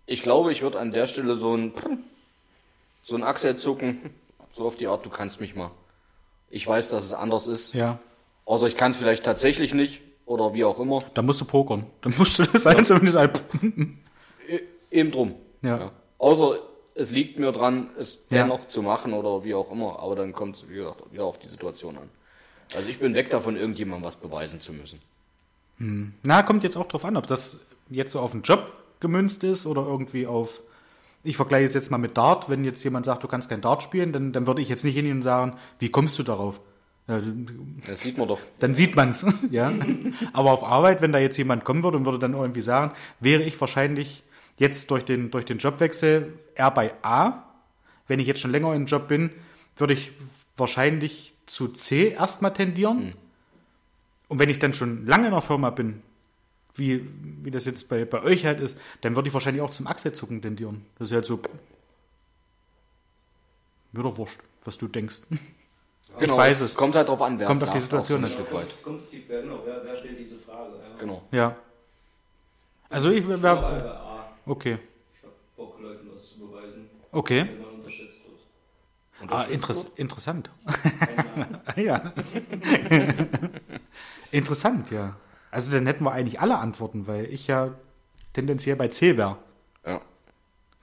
[0.05, 1.73] ich glaube, ich würde an der Stelle so ein,
[3.01, 4.11] so ein Achsel zucken,
[4.49, 5.71] so auf die Art, du kannst mich mal.
[6.49, 7.73] Ich weiß, dass es anders ist.
[7.73, 7.99] Ja.
[8.45, 11.03] Außer ich kann es vielleicht tatsächlich nicht oder wie auch immer.
[11.15, 11.85] Da musst du pokern.
[12.01, 13.31] Dann musst du das eins und nicht ein.
[14.47, 14.59] E
[14.91, 15.35] eben drum.
[15.61, 15.91] Ja.
[16.19, 16.59] Außer
[16.93, 18.43] es liegt mir dran, es Ja.
[18.43, 19.99] dennoch zu machen oder wie auch immer.
[19.99, 22.09] Aber dann kommt es, wie gesagt, wieder auf die Situation an.
[22.75, 25.01] Also ich bin weg davon, irgendjemandem was beweisen zu müssen.
[25.77, 29.65] Na, kommt jetzt auch drauf an, ob das jetzt so auf den Job gemünzt ist
[29.65, 30.61] oder irgendwie auf.
[31.23, 32.49] Ich vergleiche es jetzt mal mit Dart.
[32.49, 34.95] Wenn jetzt jemand sagt, du kannst kein Dart spielen, dann, dann würde ich jetzt nicht
[34.95, 36.61] hingehen und sagen, wie kommst du darauf?
[37.07, 37.21] Ja,
[37.87, 38.39] Das sieht man doch.
[38.59, 39.71] dann sieht man's, ja.
[40.33, 43.43] Aber auf Arbeit, wenn da jetzt jemand kommen würde und würde dann irgendwie sagen, wäre
[43.43, 44.23] ich wahrscheinlich
[44.57, 47.43] jetzt durch den, durch den Jobwechsel eher bei A.
[48.07, 49.31] Wenn ich jetzt schon länger im Job bin,
[49.77, 50.13] würde ich
[50.57, 53.13] wahrscheinlich zu C erstmal tendieren.
[54.27, 56.01] Und wenn ich dann schon lange in der Firma bin,
[56.75, 57.07] wie,
[57.43, 60.41] wie das jetzt bei, bei euch halt ist, dann würde ich wahrscheinlich auch zum Achselzucken
[60.41, 60.85] tendieren.
[60.99, 61.39] Das ist halt so,
[63.91, 65.21] mir doch wurscht, was du denkst.
[66.19, 66.75] Genau, weiß es es.
[66.75, 68.29] kommt halt drauf an, wer Kommt auf die so Situation ein.
[68.29, 68.67] Stück weit.
[68.83, 70.75] Kommt wer, genau, wer, wer stellt diese Frage?
[70.77, 70.99] Ja.
[70.99, 71.21] Genau.
[71.31, 71.57] Ja.
[72.89, 74.29] Also ich Ich A.
[74.45, 74.77] okay,
[75.13, 77.49] Ich habe Bock, Leuten was zu beweisen, okay.
[77.49, 78.21] wenn man unterschätzt
[79.19, 79.31] wird.
[79.31, 80.49] Ah, interess interessant.
[80.63, 81.61] Einmal.
[81.65, 82.13] Ah, ja.
[84.35, 85.15] interessant, ja.
[85.51, 87.73] Also dann hätten wir eigentlich alle Antworten, weil ich ja
[88.33, 89.37] tendenziell bei C wäre.
[89.85, 90.01] Ja,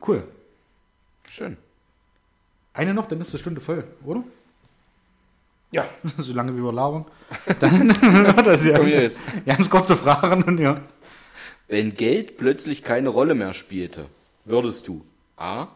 [0.07, 0.27] Cool.
[1.29, 1.57] schön.
[2.75, 4.25] Eine noch, dann ist die Stunde voll, oder?
[5.71, 5.85] Ja,
[6.19, 7.05] Solange wir labern.
[7.61, 9.19] Dann wird das ja jetzt.
[9.47, 10.81] ganz kurze Fragen und ja.
[11.69, 14.07] Wenn Geld plötzlich keine Rolle mehr spielte,
[14.45, 15.05] würdest du
[15.37, 15.69] A.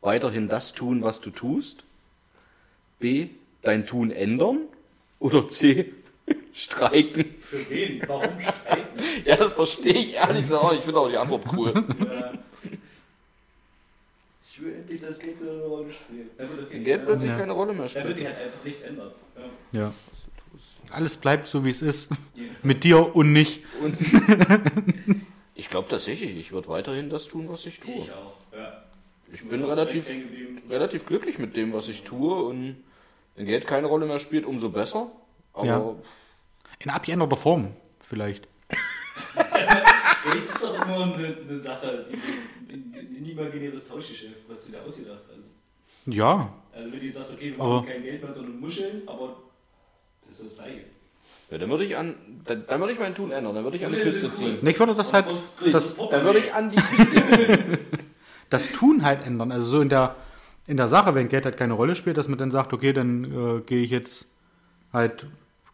[0.00, 1.84] weiterhin das tun, was du tust,
[2.98, 3.28] B.
[3.62, 4.60] dein Tun ändern
[5.20, 5.92] oder C.
[6.58, 7.36] Streiken.
[7.38, 8.02] Für wen?
[8.06, 8.98] Warum streiten?
[9.24, 10.72] Ja, das verstehe ich ehrlich gesagt auch.
[10.72, 11.72] Ich finde auch die Antwort cool.
[11.72, 12.32] Ja.
[14.42, 16.30] Ich will endlich, dass Geld wieder eine Rolle spielt.
[16.36, 16.80] Okay.
[16.80, 17.38] Geld plötzlich ja.
[17.38, 19.12] keine Rolle mehr Da wird sich halt einfach nichts ändern.
[19.72, 19.80] Ja.
[19.80, 19.94] Ja.
[20.90, 22.10] Alles bleibt so, wie es ist.
[22.64, 23.62] Mit dir und nicht.
[23.80, 23.96] Und
[25.54, 27.94] ich glaube tatsächlich, ich würde weiterhin das tun, was ich tue.
[27.94, 28.34] Ich auch.
[28.52, 28.82] Ja.
[29.32, 30.08] Ich bin relativ,
[30.68, 32.42] relativ glücklich mit dem, was ich tue.
[32.42, 32.82] Und
[33.36, 35.12] wenn Geld keine Rolle mehr spielt, umso besser.
[35.52, 35.94] Aber Ja.
[36.80, 38.46] In abgeänderter Form, vielleicht.
[39.34, 44.78] Geld ist doch immer eine, eine Sache, die, ein, ein imaginäres Tauschgeschäft, was du da
[44.82, 45.56] ausgedacht hast.
[46.06, 46.52] Ja.
[46.72, 49.36] Also wenn du jetzt sagst, okay, wir Aber- machen kein Geld mehr, sondern Muscheln, aber
[50.26, 50.84] das ist das Gleiche.
[51.50, 52.14] ja, dann würde ich an,
[52.44, 53.54] dann, dann würde ich mein Tun ändern.
[53.54, 54.58] Dann würde ich an die Küste ziehen.
[54.62, 57.78] Ne, Ich würde das halt, das, Dann würde ich an die Küste ziehen.
[58.50, 59.50] das Tun halt ändern.
[59.52, 60.14] Also so in der,
[60.66, 63.24] in der Sache, wenn Geld halt keine Rolle spielt, dass man dann sagt, okay, dann
[63.24, 64.26] äh, gehe ich jetzt
[64.92, 65.26] halt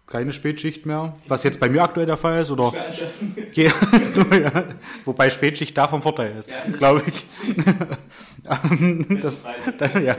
[0.07, 2.73] keine Spätschicht mehr, was jetzt bei mir aktuell der Fall ist, oder
[3.53, 3.73] gehe,
[4.33, 4.65] ja,
[5.05, 7.25] wobei Spätschicht da vom Vorteil ist, Ja, das- glaube ich.
[9.23, 9.47] Das,
[9.79, 10.17] Da, ja.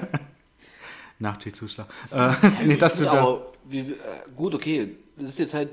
[1.19, 1.88] Nachtschichtzuschlag.
[2.11, 2.31] Äh,
[2.65, 3.95] nee, dass du Ja, da, aber wie, äh,
[4.36, 4.95] gut, okay.
[5.15, 5.69] Das ist jetzt halt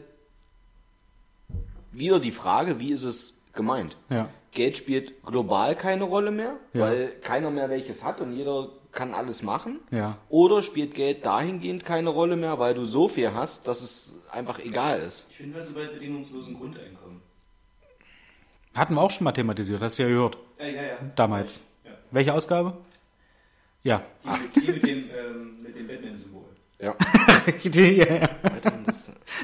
[1.91, 3.97] wieder die Frage, wie ist es gemeint?
[4.11, 6.83] ja, Geld spielt global keine Rolle mehr, Ja.
[6.83, 9.81] weil keiner mehr welches hat und jeder kann alles machen.
[9.91, 10.19] ja.
[10.29, 14.59] Oder spielt Geld dahingehend keine Rolle mehr, weil du so viel hast, dass es einfach
[14.59, 15.27] egal ist.
[15.31, 17.23] Ich bin mal so bei bedingungslosen Grundeinkommen.
[18.75, 20.97] Hatten wir auch schon mal thematisiert, hast du ja gehört, Ja, ja, ja.
[21.17, 21.63] damals.
[21.85, 21.91] Ja.
[22.11, 22.77] Welche Ausgabe?
[23.83, 24.03] Ja.
[24.55, 26.45] Die, die mit dem, ähm, mit dem Batman-Symbol.
[26.79, 26.95] Ja.
[27.65, 28.29] Die, ja, ja.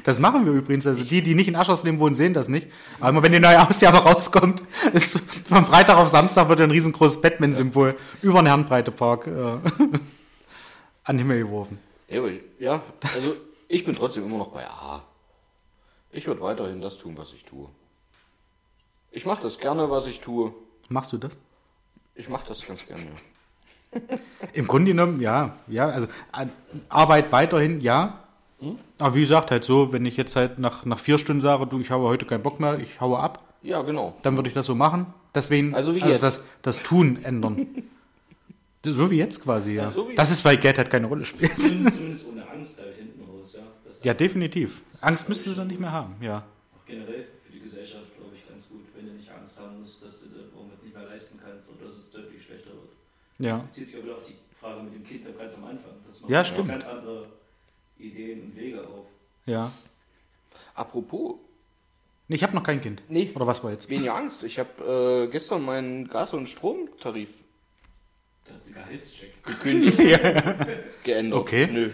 [0.03, 0.85] Das machen wir übrigens.
[0.87, 2.67] Also die, die nicht in Aschersleben wohnen, sehen das nicht.
[2.99, 4.61] Aber immer wenn die neue Ausgabe rauskommt,
[4.93, 9.31] ist von Freitag auf Samstag wird ein riesengroßes Batman-Symbol über den Herrenbreitepark äh,
[11.03, 11.79] an den Himmel geworfen.
[12.07, 12.21] Ja,
[12.59, 12.81] ja,
[13.15, 13.35] also
[13.67, 15.03] ich bin trotzdem immer noch bei A.
[16.11, 17.67] Ich würde weiterhin das tun, was ich tue.
[19.11, 20.53] Ich mache das gerne, was ich tue.
[20.89, 21.37] Machst du das?
[22.15, 23.05] Ich mache das ganz gerne.
[24.53, 25.55] Im Grunde genommen, ja.
[25.67, 26.51] ja also an-
[26.89, 28.23] Arbeit weiterhin, ja.
[28.97, 31.79] Aber wie gesagt, halt so, wenn ich jetzt halt nach, nach vier Stunden sage, du,
[31.79, 34.15] ich habe heute keinen Bock mehr, ich haue ab, Ja, genau.
[34.23, 35.05] dann würde ich das so machen.
[35.33, 36.23] Deswegen, Also wie jetzt.
[36.23, 37.67] das, das Tun ändern.
[38.85, 39.83] so wie jetzt quasi, ja.
[39.83, 41.55] Also so das ist, weil Geld halt keine Rolle spielt.
[41.55, 43.63] Zumindest, zumindest ohne Angst halt hinten raus, ja.
[43.85, 44.81] Das Ja, definitiv.
[45.01, 46.39] Angst müsste sie dann nicht mehr haben, ja.
[46.75, 50.03] auch generell für die Gesellschaft, glaube ich, ganz gut, wenn du nicht Angst haben musst,
[50.03, 52.89] dass du irgendwas nicht mehr leisten kannst oder dass es deutlich schlechter wird.
[53.39, 53.59] Ja.
[53.59, 55.93] Bezieht sich auch wieder auf die Frage mit dem Kind ganz am Anfang.
[56.05, 56.67] Das macht Ja, stimmt.
[56.67, 57.27] ganz andere
[57.99, 59.05] Ideen und Wege auf.
[59.45, 59.71] Ja.
[60.75, 61.35] Apropos,
[62.31, 63.01] Nee, ich habe noch kein Kind.
[63.09, 63.31] Nee.
[63.33, 63.89] Oder was war jetzt?
[63.89, 64.43] weniger Angst.
[64.43, 67.29] Ich habe äh, gestern meinen Gas- und Stromtarif
[68.71, 69.43] Gehaltscheck.
[69.43, 69.97] gekündigt,
[71.03, 71.39] geändert.
[71.39, 71.67] Okay.
[71.71, 71.89] Nö.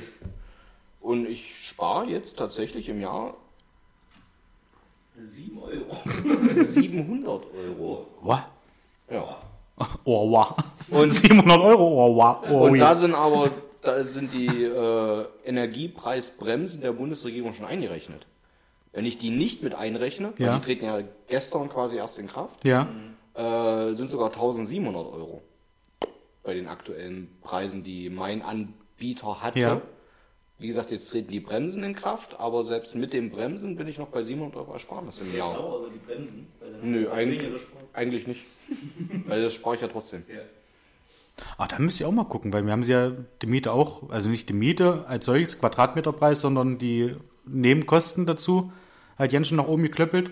[1.00, 3.36] Und ich spare jetzt tatsächlich im Jahr
[5.18, 6.02] 7 Euro.
[6.64, 8.08] 700 Euro.
[8.22, 8.40] Wow.
[9.10, 9.40] Ja.
[10.04, 10.54] Oh, wow.
[10.90, 12.38] Und- 700 Euro, oh, wow.
[12.50, 12.90] Oh, Und ja.
[12.90, 13.50] da sind aber,
[13.88, 18.26] da sind die äh, Energiepreisbremsen der Bundesregierung schon eingerechnet.
[18.92, 20.58] Wenn ich die nicht mit einrechne, weil Ja.
[20.58, 22.88] die treten ja gestern quasi erst in Kraft, ja.
[23.34, 25.42] äh, sind sogar 1700 Euro
[26.44, 29.60] bei den aktuellen Preisen, die mein Anbieter hatte.
[29.60, 29.82] Ja.
[30.58, 33.98] Wie gesagt, jetzt treten die Bremsen in Kraft, aber selbst mit den Bremsen bin ich
[33.98, 35.54] noch bei 700 Euro Ersparnis im Jahr.
[35.54, 36.48] sauer über die Bremsen.
[36.62, 37.62] Weil dann hast Nö, eigentlich,
[37.92, 38.42] eigentlich nicht.
[39.28, 40.24] Weil das spare ich ja trotzdem.
[40.30, 40.36] Ja.
[41.58, 43.12] Ah, da müsst ihr auch mal gucken, weil wir haben sie ja
[43.42, 47.16] die Miete auch, also nicht die Miete als solches Quadratmeterpreis, sondern die
[47.46, 48.72] Nebenkosten dazu,
[49.18, 50.32] hat Jens schon nach oben geklöppelt.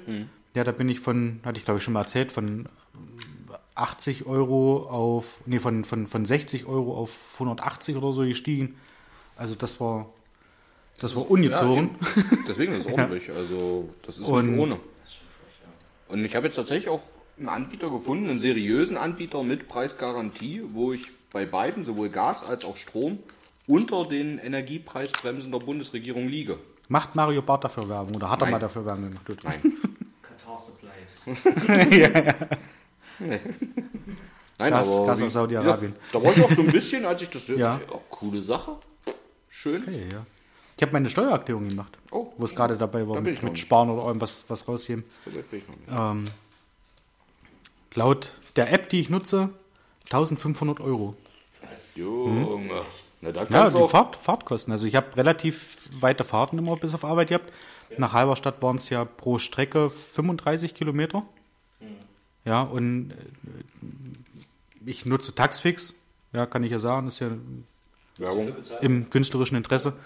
[0.55, 2.67] Ja, da bin ich von, hatte ich glaube ich schon mal erzählt, von
[3.75, 8.75] 80 Euro auf, nee, von, von, von 60 Euro auf 180 oder so gestiegen.
[9.35, 10.07] Also das war,
[10.99, 11.95] das war ungezogen.
[12.15, 12.23] Ja.
[12.47, 13.29] Deswegen ist es ordentlich.
[13.31, 14.79] Also, das ist Und- nicht ohne.
[16.07, 17.01] Und ich habe jetzt tatsächlich auch
[17.47, 22.63] einen Anbieter gefunden, einen seriösen Anbieter mit Preisgarantie, wo ich bei beiden, sowohl Gas als
[22.65, 23.19] auch Strom,
[23.67, 26.57] unter den Energiepreisbremsen der Bundesregierung liege.
[26.87, 28.51] Macht Mario Barth dafür Werbung oder hat er Nein.
[28.51, 29.25] mal dafür Werbung gemacht?
[29.25, 29.43] Gut.
[29.43, 29.61] Nein.
[30.21, 31.25] Qatar Supplies.
[33.19, 33.39] Nein,
[34.71, 35.05] Gas- aber.
[35.07, 35.93] Gas wie- aus Saudi-Arabien.
[35.93, 37.57] Ja, da war ich auch so ein bisschen, als ich das sehe.
[37.57, 37.79] Ja.
[37.89, 37.99] Ja.
[38.09, 38.75] coole Sache.
[39.49, 39.81] Schön.
[39.81, 40.25] Okay, ja.
[40.77, 43.59] Ich habe meine Steuererklärung gemacht, Oh, wo es gerade dabei war, Da mit, mit.
[43.59, 45.03] Sparen oder irgendwas was rausgeben.
[45.23, 46.27] so weit bin ich noch nicht.
[46.27, 46.33] Ähm,
[47.95, 49.49] laut der App, die ich nutze,
[50.05, 51.15] 1500 Euro.
[51.95, 52.83] Junge.
[53.21, 53.87] Na, da Ja, kannst die.
[53.87, 54.71] Fahrt, Fahrtkosten.
[54.73, 57.51] Also ich habe relativ weite Fahrten immer bis auf Arbeit gehabt.
[57.97, 61.23] Nach Halberstadt waren es ja pro Strecke 35 Kilometer.
[62.45, 63.15] Ja, und äh,
[64.85, 65.93] ich nutze Taxfix.
[66.33, 67.29] Ja, kann ich ja sagen, ist ja
[68.17, 68.53] Werbung.
[68.81, 69.93] im künstlerischen Interesse.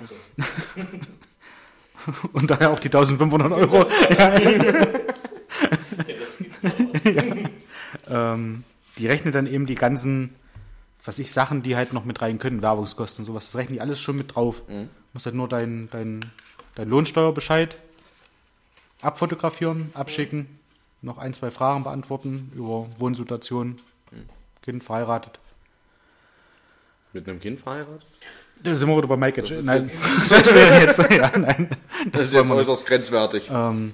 [2.32, 3.86] Und daher auch die 1500 Euro.
[4.18, 4.30] ja,
[6.18, 6.38] raus.
[8.10, 8.64] ähm,
[8.98, 10.36] die rechnet dann eben die ganzen,
[11.06, 13.52] was ich, Sachen, die halt noch mit rein können, Werbungskosten und sowas.
[13.52, 14.64] Das rechnen die alles schon mit drauf.
[14.68, 14.90] Mhm.
[15.14, 16.22] Musst halt nur dein, dein,
[16.76, 17.78] dein Lohnsteuerbescheid
[19.02, 20.48] abfotografieren, abschicken,
[21.02, 23.80] noch ein, zwei Fragen beantworten über Wohnsituation,
[24.62, 25.40] Kind verheiratet.
[27.14, 28.06] Mit einem Kind verheiratet?
[28.64, 29.42] Da sind wir wieder bei Mike.
[29.42, 29.90] Das ist Nein,
[30.30, 31.70] das wäre jetzt, ja, nein.
[32.12, 33.50] Das ist wollen jetzt äußerst grenzwertig.
[33.50, 33.94] Ähm,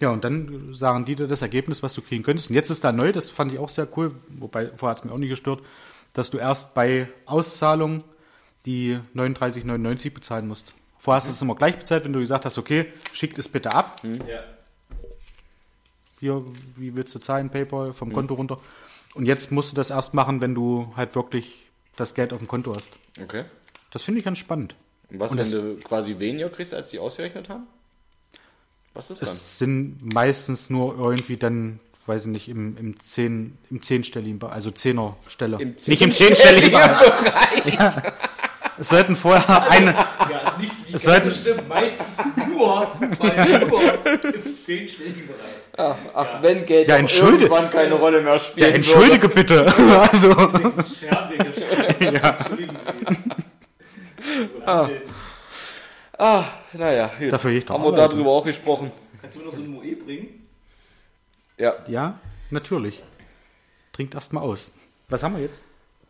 [0.00, 2.48] ja, und dann sagen die dir das Ergebnis, was du kriegen könntest.
[2.50, 5.04] Und jetzt ist da neu, das fand ich auch sehr cool, wobei vorher hat es
[5.04, 5.62] mir auch nicht gestört,
[6.14, 8.02] dass du erst bei Auszahlung
[8.66, 10.72] die 39,99 bezahlen musst.
[10.98, 13.72] Vorher hast du es immer gleich bezahlt, wenn du gesagt hast, okay, schickt es bitte
[13.72, 14.02] ab.
[14.04, 14.42] Ja.
[16.18, 16.44] Hier,
[16.76, 18.58] wie willst du zahlen, PayPal, vom Konto runter.
[19.14, 22.48] Und jetzt musst du das erst machen, wenn du halt wirklich das Geld auf dem
[22.48, 22.92] Konto hast.
[23.22, 23.44] Okay.
[23.90, 24.74] Das finde ich ganz spannend.
[25.10, 27.66] Und was, Und wenn das- du quasi weniger kriegst, als die ausgerechnet haben?
[28.94, 29.28] Was ist dann?
[29.28, 34.54] Es sind meistens nur irgendwie dann, weiß ich nicht, im, im, zehn, im zehnstelligen Bereich,
[34.54, 35.58] also Zehnerstelle.
[35.60, 37.74] Im nicht im zehnstelligen Bereich.
[37.74, 38.02] Ja.
[38.78, 41.68] Es sollten vorher eine, Ja, nicht, nicht Es ganz sollten- so stimmt.
[41.68, 42.92] Meistens nur,
[43.68, 45.50] nur im zehnstelligen Bereich.
[45.76, 48.74] Ach, ach, wenn Geld Ja, irgendwann keine Rolle mehr ja, spielt.
[48.76, 49.66] entschuldige bitte.
[50.12, 51.28] Also, Das ja.
[51.28, 54.62] Entschuldigen Sie.
[54.66, 55.02] Anmelden.
[56.20, 56.44] Ah,
[56.74, 57.32] naja, gut.
[57.32, 58.92] Dafür ich doch haben wir darüber auch gesprochen.
[59.20, 60.46] Kannst du mir noch so ein Moe bringen?
[61.56, 61.74] Ja.
[61.88, 62.18] ja,
[62.50, 63.02] natürlich.
[63.92, 64.72] Trinkt erst mal aus.
[65.08, 65.64] Was haben wir jetzt?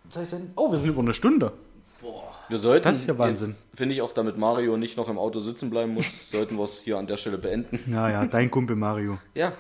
[0.05, 0.53] Was heißt denn?
[0.57, 1.53] Oh, wir sind über eine Stunde.
[2.01, 2.25] Boah.
[2.49, 3.55] Wir sollten, Das ist ja Wahnsinn.
[3.75, 6.81] Finde ich auch, damit Mario nicht noch im Auto sitzen bleiben muss, sollten wir es
[6.83, 7.81] hier an der Stelle beenden.
[7.93, 9.19] Ja, ja, dein Kumpel Mario.
[9.35, 9.53] Ja,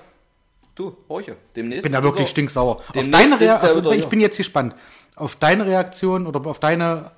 [0.74, 1.78] du, Horche, demnächst.
[1.78, 2.76] Ich bin da wirklich er- stinksauer.
[2.78, 4.08] Auf deine sitzt Rea- wieder auf, ich hier.
[4.08, 4.74] bin jetzt gespannt.
[5.16, 7.12] Auf deine Reaktion oder auf deine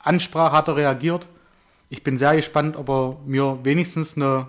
[0.00, 1.26] Ansprache hat er reagiert.
[1.88, 4.48] Ich bin sehr gespannt, ob er mir wenigstens eine,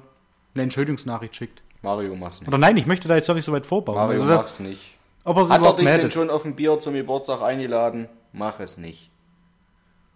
[0.53, 1.61] eine Entschuldigungsnachricht schickt.
[1.81, 2.47] Mario, mach's nicht.
[2.49, 3.95] Oder nein, ich möchte da jetzt wirklich so weit vorbauen.
[3.95, 4.97] Mario, Also, mach's nicht.
[5.23, 6.13] ob er Hat er dich denn meldet.
[6.13, 8.09] schon auf ein Bier zum Geburtstag eingeladen?
[8.33, 9.09] Mach es nicht.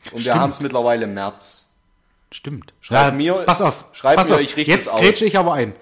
[0.08, 0.36] Und wir Stimmt.
[0.36, 1.70] haben es mittlerweile im März.
[2.32, 2.74] Stimmt.
[2.82, 3.86] Schreib mir- pass auf.
[3.94, 4.42] schreib pass mir, auf.
[4.42, 5.00] ich richte Jetzt es aus.
[5.00, 5.74] grätsche ich aber ein.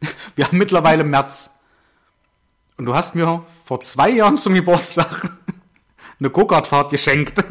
[0.36, 1.58] Wir haben mittlerweile März.
[2.78, 5.30] Und du hast mir vor zwei Jahren zum Geburtstag
[6.20, 7.44] eine Go-Kart-Fahrt geschenkt.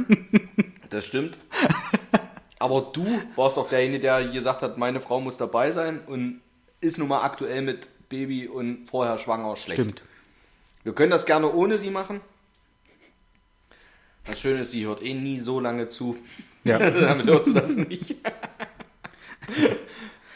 [0.90, 1.38] Das stimmt.
[2.60, 3.06] Aber du
[3.36, 6.42] warst auch derjenige, der gesagt hat, meine Frau muss dabei sein und
[6.82, 9.82] ist nun mal aktuell mit Baby und vorher schwanger schlecht.
[9.82, 10.02] Stimmt.
[10.84, 12.22] Wir können das gerne ohne sie machen.
[14.26, 16.18] Das Schöne ist, sie hört eh nie so lange zu.
[16.64, 16.78] Ja.
[16.92, 18.12] Damit hört sie das nicht.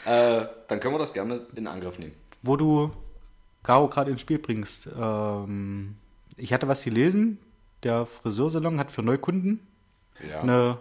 [0.04, 2.14] äh, dann können wir das gerne in Angriff nehmen.
[2.42, 2.90] wo du
[3.62, 4.88] Caro gerade ins Spiel bringst.
[4.98, 5.96] Ähm,
[6.36, 7.38] ich hatte was gelesen.
[7.82, 9.60] Der Friseursalon hat für Neukunden
[10.28, 10.78] Ja, eine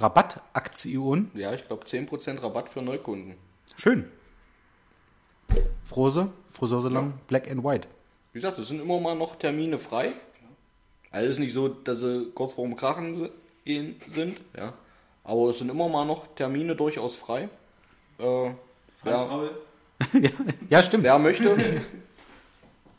[0.00, 1.30] Rabattaktion.
[1.34, 3.34] ja ich glaube 10% Rabatt für Neukunden.
[3.76, 4.06] Schön.
[5.84, 7.88] Frose, Friseursalon, Black and White.
[8.32, 10.12] Wie gesagt, es sind immer mal noch Termine frei.
[11.10, 13.28] Also es ist nicht so, dass sie kurz vorm Krachen
[13.64, 14.72] gehen sind, ja.
[15.24, 17.48] Aber es sind immer mal noch Termine durchaus frei.
[18.18, 18.56] Äh, Franz
[19.02, 19.50] wer, Paul.
[20.70, 21.04] Ja, stimmt.
[21.04, 21.56] wer möchte,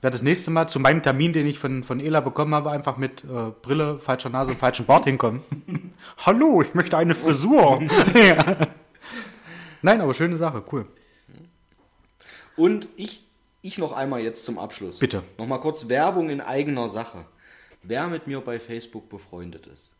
[0.01, 2.97] Wer das nächste Mal zu meinem Termin, den ich von, von Ela bekommen habe, einfach
[2.97, 5.41] mit äh, Brille, falscher Nase und falschem Bart hinkommen.
[6.17, 7.81] Hallo, ich möchte eine Frisur.
[8.15, 8.57] ja.
[9.81, 10.87] Nein, aber schöne Sache, cool.
[12.55, 13.23] Und ich,
[13.61, 14.99] ich noch einmal jetzt zum Abschluss.
[14.99, 15.23] Bitte.
[15.37, 17.25] Nochmal kurz Werbung in eigener Sache.
[17.83, 19.93] Wer mit mir bei Facebook befreundet ist,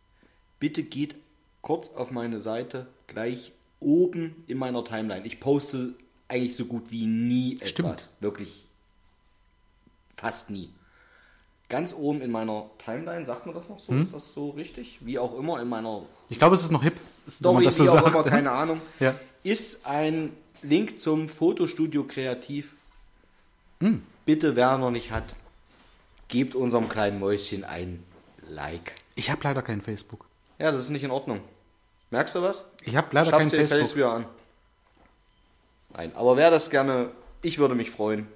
[0.60, 1.16] bitte geht
[1.62, 5.26] kurz auf meine Seite gleich oben in meiner Timeline.
[5.26, 5.96] Ich poste
[6.28, 7.70] eigentlich so gut wie nie etwas.
[7.70, 8.12] Stimmt.
[8.20, 8.66] Wirklich
[10.16, 10.70] fast nie.
[11.72, 13.96] Ganz oben in meiner Timeline, sagt man das noch Hm?
[13.96, 14.02] so?
[14.02, 14.98] Ist das so richtig?
[15.00, 17.90] Wie auch immer in meiner Ich glaube, es ist noch hip, Story, das so wie
[17.90, 18.08] auch sagt.
[18.14, 19.16] immer, keine Ahnung, Ja.
[19.44, 22.74] ist ein Link zum Fotostudio Kreativ.
[23.80, 24.04] Hm.
[24.26, 25.24] Bitte, wer noch nicht hat,
[26.28, 28.04] gebt unserem kleinen Mäuschen ein
[28.50, 28.92] Like.
[29.16, 30.26] Ich habe leider kein Facebook.
[30.60, 31.40] Ja, das ist nicht in Ordnung.
[32.10, 32.70] Merkst du was?
[32.84, 33.98] Ich habe leider kein Schaffst dir gefällt Facebook.
[33.98, 34.26] wieder an.
[35.94, 37.12] Nein, aber wer das gerne,
[37.42, 38.28] ich würde mich freuen.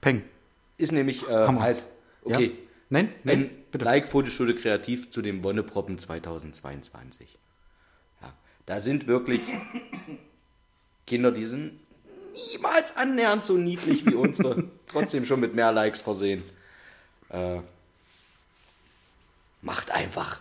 [0.00, 0.22] Peng.
[0.76, 1.86] Ist nämlich äh, halt,
[2.24, 2.50] okay, Ja?
[2.90, 3.12] Nein?
[3.24, 3.50] Nein?
[3.72, 7.36] ein Like Fotoschule Kreativ zu dem Wonneproppen 2022.
[8.22, 8.32] Ja,
[8.66, 9.42] da sind wirklich
[11.06, 11.78] Kinder, die sind
[12.52, 16.42] niemals annähernd so niedlich wie unsere, trotzdem schon mit mehr Likes versehen.
[17.30, 17.58] Äh,
[19.62, 20.40] macht einfach.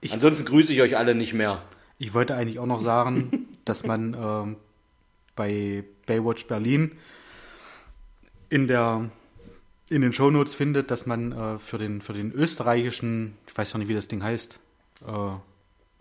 [0.00, 1.62] Ich- Ansonsten grüße ich euch alle nicht mehr.
[1.98, 4.56] Ich wollte eigentlich auch noch sagen, dass man ähm,
[5.36, 6.96] bei Baywatch Berlin
[8.52, 9.08] in der
[9.90, 13.78] in den Shownotes findet, dass man äh, für den für den österreichischen, ich weiß noch
[13.78, 14.58] nicht, wie das Ding heißt,
[15.06, 15.12] äh,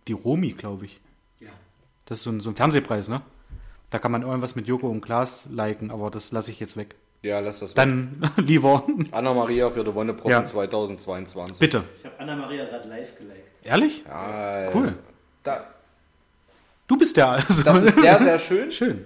[0.08, 1.00] die Romi, glaube ich.
[1.40, 1.50] Ja.
[2.06, 3.22] Das ist so ein, so ein Fernsehpreis, ne?
[3.90, 6.96] Da kann man irgendwas mit Joko und Klaas liken, aber das lasse ich jetzt weg.
[7.24, 7.74] Ja, lass das.
[7.74, 8.86] Dann lieber.
[9.12, 10.46] Anna-Maria für die Wonneproppen Ja.
[10.46, 11.60] 2022.
[11.60, 11.84] Bitte.
[12.00, 13.44] Ich habe Anna-Maria gerade live geliked.
[13.64, 14.04] Ehrlich?
[14.08, 14.96] Ja, Cool.
[15.44, 15.66] Da,
[16.88, 17.30] Du bist der.
[17.30, 18.72] Also das ist sehr, sehr schön.
[18.80, 19.06] schön.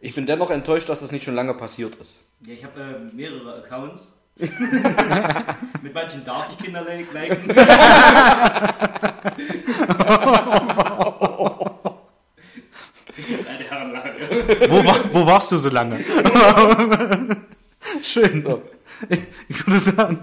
[0.00, 2.18] Ich bin dennoch enttäuscht, dass das nicht schon lange passiert ist.
[2.46, 4.14] Ja, ich habe äh, mehrere Accounts.
[4.38, 7.48] Mit manchen darf ich Kinder li- liken.
[14.68, 15.98] Wo, war, wo warst du so lange?
[18.02, 18.44] schön.
[19.08, 19.18] Ich,
[19.48, 20.18] ich würde sagen,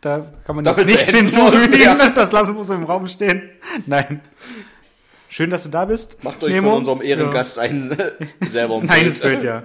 [0.00, 1.80] da kann man Damit nichts hinzufügen.
[1.80, 2.08] ja.
[2.10, 3.50] Das lassen wir so im Raum stehen.
[3.86, 4.20] Nein.
[5.28, 6.22] Schön, dass du da bist.
[6.22, 6.70] Macht euch Nemo.
[6.70, 7.96] von unserem Ehrengast einen
[8.40, 9.14] selber ein Nein, Bild.
[9.14, 9.64] es wird ja.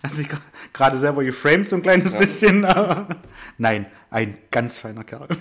[0.04, 0.28] Hat sich
[0.72, 2.64] gerade selber geframed, so ein kleines bisschen.
[2.64, 3.06] aber
[3.58, 5.28] Nein, ein ganz feiner Kerl.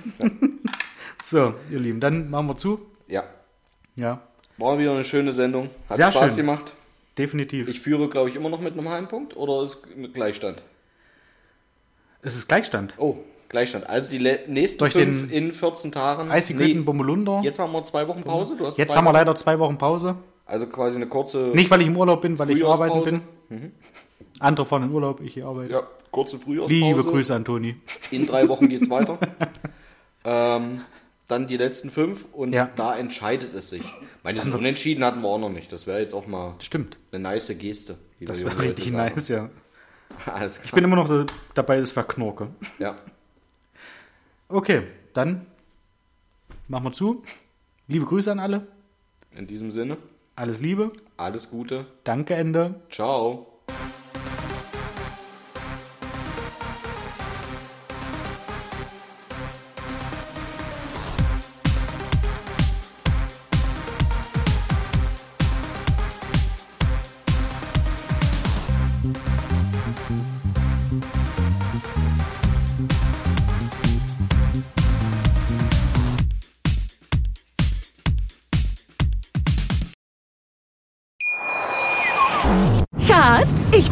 [1.22, 2.80] So, ihr Lieben, dann machen wir zu.
[3.08, 3.26] Ja,
[3.96, 4.22] Ja,
[4.58, 5.70] war wieder eine schöne Sendung.
[5.90, 6.46] Hat Sehr Spaß schön.
[6.46, 6.74] gemacht.
[7.18, 7.68] definitiv.
[7.68, 10.64] Ich führe, glaube ich, immer noch mit einem halben Punkt oder ist mit Gleichstand?
[12.22, 12.94] es ist Gleichstand.
[12.98, 13.18] Oh,
[13.50, 13.88] Gleichstand.
[13.90, 16.32] Also die nächsten Durch fünf in 14 Tagen.
[16.32, 17.42] Eisigüten, Bommelunder.
[17.44, 18.56] jetzt machen wir zwei Wochen Pause.
[18.78, 20.16] Jetzt haben wir leider zwei Wochen Pause.
[20.46, 23.04] Also quasi eine kurze Nicht, weil ich im Urlaub bin, weil ich arbeiten
[23.50, 23.72] bin.
[24.40, 25.74] Andere fahren in Urlaub, ich hier arbeite.
[25.74, 26.74] Ja, kurze Frühjahrspause.
[26.74, 27.76] Liebe Grüße an Toni.
[28.12, 29.18] In drei Wochen geht's weiter.
[30.24, 30.82] ähm,
[31.28, 32.70] dann die letzten fünf und Ja.
[32.76, 33.84] da entscheidet es sich.
[34.24, 35.72] Meine, diesen wird's- Unentschieden hatten wir auch noch nicht.
[35.72, 36.98] Das wäre jetzt auch mal Stimmt.
[37.12, 37.98] eine nice Geste.
[38.22, 39.14] Das wäre richtig sagen.
[39.16, 39.50] nice, ja.
[40.26, 40.66] Alles klar.
[40.66, 42.48] Ich bin immer noch da- dabei, das Verknorke.
[42.80, 42.96] ja.
[44.52, 44.82] Okay,
[45.14, 45.46] dann
[46.68, 47.22] machen wir zu.
[47.88, 48.66] Liebe Grüße an alle.
[49.36, 49.98] In diesem Sinne,
[50.36, 50.92] Alles Liebe.
[51.18, 51.86] alles Gute.
[52.04, 52.82] Danke, Ende.
[52.90, 53.49] Ciao.